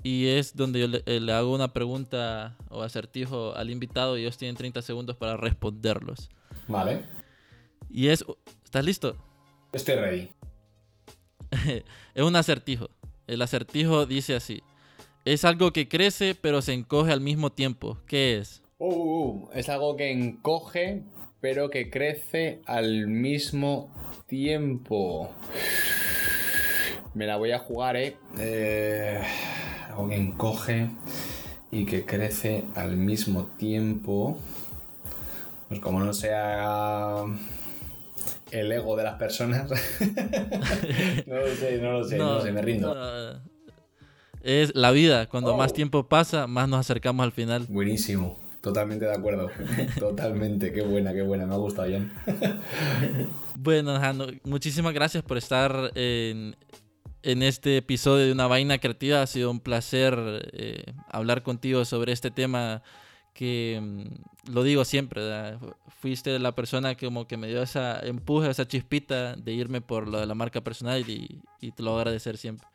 [0.05, 4.39] y es donde yo le, eh, hago una pregunta o acertijo al invitado y ellos
[4.39, 6.31] tienen 30 segundos para responderlos.
[6.69, 7.05] Vale.
[7.91, 8.25] Y es,
[8.65, 9.17] ¿estás listo?
[9.73, 10.29] Estoy ready.
[12.15, 12.89] es un acertijo.
[13.27, 14.63] El acertijo dice así.
[15.25, 17.99] Es algo que crece pero se encoge al mismo tiempo.
[18.07, 18.62] ¿Qué es?
[18.83, 21.05] Uh, uh, uh, es algo que encoge,
[21.41, 23.95] pero que crece al mismo
[24.27, 25.31] tiempo.
[27.15, 28.17] Me la voy a jugar, ¿eh?
[28.41, 29.23] eh
[29.89, 30.91] algo que encoge
[31.71, 34.37] y que crece al mismo tiempo.
[35.69, 37.23] Pues como no sea
[38.51, 39.71] el ego de las personas.
[41.27, 43.41] no lo sé, no lo sé, no, sé, me rindo.
[44.43, 45.75] es la vida, cuando más oh.
[45.75, 47.67] tiempo pasa, más nos acercamos al final.
[47.69, 49.51] Buenísimo, totalmente de acuerdo.
[49.99, 52.13] totalmente, qué buena, qué buena, me ha gustado, Jan.
[53.57, 56.57] bueno, Jano, muchísimas gracias por estar en,
[57.23, 59.23] en este episodio de Una Vaina Creativa.
[59.23, 60.17] Ha sido un placer
[60.53, 62.83] eh, hablar contigo sobre este tema
[63.35, 65.23] que mm, lo digo siempre,
[66.01, 70.09] fuiste la persona que como que me dio esa empuje, esa chispita de irme por
[70.09, 72.67] lo de la marca personal y, te lo voy a agradecer siempre.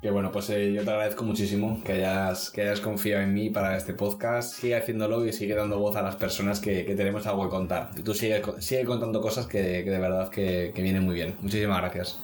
[0.00, 3.50] Que bueno, pues eh, yo te agradezco muchísimo que hayas, que hayas confiado en mí
[3.50, 4.54] para este podcast.
[4.54, 7.90] Sigue haciéndolo y sigue dando voz a las personas que, que tenemos algo que contar.
[7.96, 11.34] Y tú sigue, sigue contando cosas que, que de verdad que, que vienen muy bien.
[11.40, 12.18] Muchísimas gracias.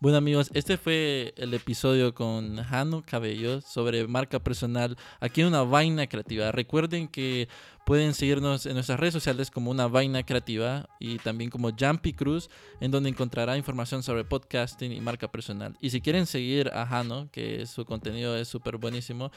[0.00, 5.64] Bueno amigos, este fue el episodio con Jano Cabello sobre marca personal aquí en una
[5.64, 6.52] vaina creativa.
[6.52, 7.48] Recuerden que
[7.84, 12.48] pueden seguirnos en nuestras redes sociales como una vaina creativa y también como Jumpy Cruz,
[12.78, 15.76] en donde encontrará información sobre podcasting y marca personal.
[15.80, 19.32] Y si quieren seguir a Jano, que su contenido es súper buenísimo,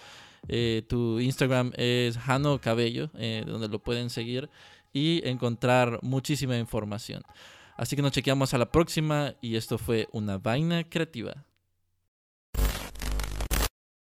[0.48, 4.48] eh, tu Instagram es Jano Cabello, eh, donde lo pueden seguir
[4.94, 7.24] y encontrar muchísima información.
[7.78, 11.46] Así que nos chequeamos a la próxima y esto fue una vaina creativa.